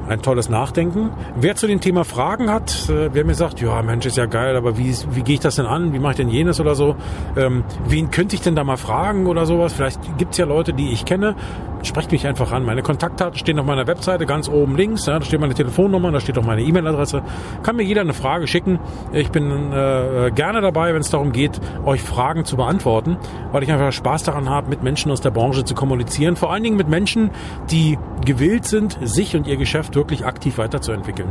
ein 0.09 0.23
tolles 0.23 0.49
Nachdenken. 0.49 1.11
Wer 1.37 1.57
zu 1.57 1.67
dem 1.67 1.81
Thema 1.81 2.05
Fragen 2.05 2.51
hat, 2.51 2.89
äh, 2.89 3.11
wer 3.13 3.25
mir 3.25 3.35
sagt, 3.35 3.61
ja 3.61 3.81
Mensch, 3.83 4.07
ist 4.07 4.17
ja 4.17 4.27
geil, 4.27 4.57
aber 4.57 4.79
wie, 4.79 4.95
wie 5.11 5.23
gehe 5.23 5.35
ich 5.35 5.41
das 5.41 5.57
denn 5.57 5.67
an? 5.67 5.93
Wie 5.93 5.99
mache 5.99 6.13
ich 6.13 6.17
denn 6.17 6.29
jenes 6.29 6.61
oder 6.61 6.75
so? 6.75 6.97
Ähm, 7.37 7.65
wen 7.87 8.11
könnte 8.11 8.35
ich 8.35 8.43
denn 8.43 8.57
da 8.57 8.65
mal 8.65 8.77
fragen 8.77 9.27
oder 9.27 9.47
sowas? 9.47 9.73
Vielleicht 9.73 10.19
gibt's 10.19 10.39
ja 10.39 10.47
Leute, 10.47 10.73
die 10.73 10.93
ich 10.93 11.05
kenne 11.05 11.37
sprecht 11.83 12.13
mich 12.13 12.27
einfach 12.27 12.53
an. 12.53 12.65
Meine 12.65 12.83
Kontaktdaten 12.83 13.39
stehen 13.39 13.59
auf 13.59 13.67
meiner 13.67 13.87
Webseite 13.87 14.27
ganz 14.27 14.49
oben 14.49 14.77
links. 14.77 15.07
Ja, 15.07 15.19
da 15.19 15.25
steht 15.25 15.41
meine 15.41 15.55
Telefonnummer, 15.55 16.11
da 16.13 16.21
steht 16.21 16.39
auch 16.39 16.45
meine 16.45 16.63
E-Mail-Adresse. 16.63 17.23
Kann 17.63 17.77
mir 17.77 17.83
jeder 17.83 18.01
eine 18.01 18.15
Frage 18.15 18.47
schicken. 18.47 18.79
Ich 19.13 19.31
bin 19.31 19.73
äh, 19.73 20.31
gerne 20.35 20.61
dabei, 20.61 20.95
wenn 20.95 21.01
es 21.01 21.11
darum 21.11 21.33
geht, 21.33 21.61
euch 21.85 22.03
Fragen 22.03 22.45
zu 22.45 22.57
beantworten, 22.57 23.17
weil 23.51 23.63
ich 23.63 23.73
einfach 23.73 23.93
Spaß 23.93 24.23
daran 24.25 24.49
habe, 24.49 24.69
mit 24.69 24.83
Menschen 24.83 25.11
aus 25.11 25.21
der 25.21 25.31
Branche 25.31 25.65
zu 25.65 25.75
kommunizieren. 25.75 26.37
Vor 26.37 26.53
allen 26.53 26.63
Dingen 26.63 26.77
mit 26.77 26.89
Menschen, 26.89 27.31
die 27.71 27.99
gewillt 28.25 28.65
sind, 28.65 28.99
sich 29.03 29.35
und 29.37 29.47
ihr 29.47 29.57
Geschäft 29.57 29.92
wirklich 29.95 30.25
aktiv 30.25 30.59
weiterzuentwickeln. 30.59 31.29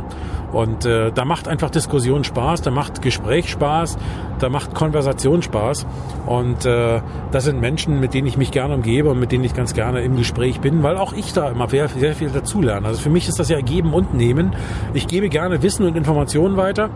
Und 0.52 0.84
äh, 0.84 1.12
da 1.12 1.24
macht 1.24 1.48
einfach 1.48 1.70
Diskussion 1.70 2.24
Spaß, 2.24 2.62
da 2.62 2.70
macht 2.70 3.02
Gespräch 3.02 3.50
Spaß, 3.50 3.96
da 4.38 4.48
macht 4.48 4.74
Konversation 4.74 5.42
Spaß. 5.42 5.86
Und 6.26 6.66
äh, 6.66 7.00
das 7.30 7.44
sind 7.44 7.60
Menschen, 7.60 8.00
mit 8.00 8.14
denen 8.14 8.26
ich 8.26 8.36
mich 8.36 8.50
gerne 8.50 8.74
umgebe 8.74 9.10
und 9.10 9.18
mit 9.18 9.32
denen 9.32 9.44
ich 9.44 9.54
ganz 9.54 9.74
gerne 9.74 10.02
im 10.02 10.16
Gespräch 10.16 10.60
bin, 10.60 10.82
weil 10.82 10.96
auch 10.96 11.12
ich 11.12 11.32
da 11.32 11.50
immer 11.50 11.68
sehr, 11.68 11.88
sehr 11.88 12.14
viel 12.14 12.30
dazulerne. 12.30 12.86
Also 12.86 13.00
für 13.00 13.10
mich 13.10 13.28
ist 13.28 13.38
das 13.38 13.48
ja 13.48 13.60
geben 13.60 13.94
und 13.94 14.14
nehmen. 14.14 14.54
Ich 14.94 15.06
gebe 15.06 15.28
gerne 15.28 15.62
Wissen 15.62 15.86
und 15.86 15.96
Informationen 15.96 16.56
weiter 16.56 16.90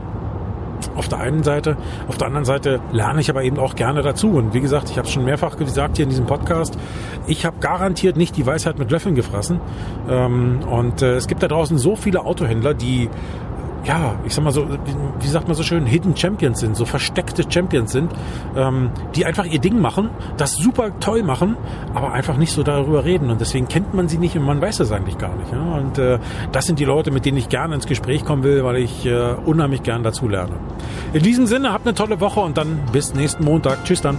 auf 0.94 1.08
der 1.08 1.18
einen 1.18 1.42
Seite. 1.42 1.76
Auf 2.08 2.18
der 2.18 2.26
anderen 2.26 2.44
Seite 2.44 2.80
lerne 2.92 3.20
ich 3.20 3.30
aber 3.30 3.42
eben 3.42 3.58
auch 3.58 3.74
gerne 3.74 4.02
dazu. 4.02 4.30
Und 4.30 4.54
wie 4.54 4.60
gesagt, 4.60 4.90
ich 4.90 4.98
habe 4.98 5.06
es 5.06 5.14
schon 5.14 5.24
mehrfach 5.24 5.56
gesagt 5.56 5.96
hier 5.96 6.04
in 6.04 6.10
diesem 6.10 6.26
Podcast, 6.26 6.78
ich 7.26 7.44
habe 7.44 7.56
garantiert 7.60 8.16
nicht 8.16 8.36
die 8.36 8.46
Weisheit 8.46 8.78
mit 8.78 8.90
Löffeln 8.90 9.14
gefressen. 9.14 9.60
Ähm, 10.08 10.60
und 10.70 11.02
äh, 11.02 11.14
es 11.14 11.26
gibt 11.26 11.42
da 11.42 11.48
draußen 11.48 11.78
so 11.78 11.96
viele 11.96 12.24
Autohändler, 12.24 12.74
die 12.74 13.08
ja, 13.86 14.16
ich 14.24 14.34
sag 14.34 14.44
mal 14.44 14.50
so, 14.50 14.66
wie 15.20 15.28
sagt 15.28 15.46
man 15.46 15.56
so 15.56 15.62
schön, 15.62 15.86
Hidden 15.86 16.16
Champions 16.16 16.60
sind, 16.60 16.76
so 16.76 16.84
versteckte 16.84 17.44
Champions 17.48 17.92
sind, 17.92 18.12
ähm, 18.56 18.90
die 19.14 19.24
einfach 19.24 19.44
ihr 19.44 19.60
Ding 19.60 19.80
machen, 19.80 20.10
das 20.36 20.54
super 20.56 20.98
toll 21.00 21.22
machen, 21.22 21.56
aber 21.94 22.12
einfach 22.12 22.36
nicht 22.36 22.52
so 22.52 22.62
darüber 22.62 23.04
reden. 23.04 23.30
Und 23.30 23.40
deswegen 23.40 23.68
kennt 23.68 23.94
man 23.94 24.08
sie 24.08 24.18
nicht 24.18 24.36
und 24.36 24.44
man 24.44 24.60
weiß 24.60 24.80
es 24.80 24.92
eigentlich 24.92 25.18
gar 25.18 25.34
nicht. 25.36 25.52
Ja? 25.52 25.62
Und 25.62 25.98
äh, 25.98 26.18
das 26.52 26.66
sind 26.66 26.78
die 26.78 26.84
Leute, 26.84 27.10
mit 27.10 27.24
denen 27.24 27.38
ich 27.38 27.48
gerne 27.48 27.74
ins 27.74 27.86
Gespräch 27.86 28.24
kommen 28.24 28.42
will, 28.42 28.64
weil 28.64 28.76
ich 28.76 29.06
äh, 29.06 29.34
unheimlich 29.44 29.82
gern 29.82 30.02
dazu 30.02 30.28
lerne. 30.28 30.54
In 31.12 31.22
diesem 31.22 31.46
Sinne, 31.46 31.72
habt 31.72 31.86
eine 31.86 31.94
tolle 31.94 32.20
Woche 32.20 32.40
und 32.40 32.56
dann 32.56 32.80
bis 32.92 33.14
nächsten 33.14 33.44
Montag. 33.44 33.84
Tschüss 33.84 34.00
dann. 34.00 34.18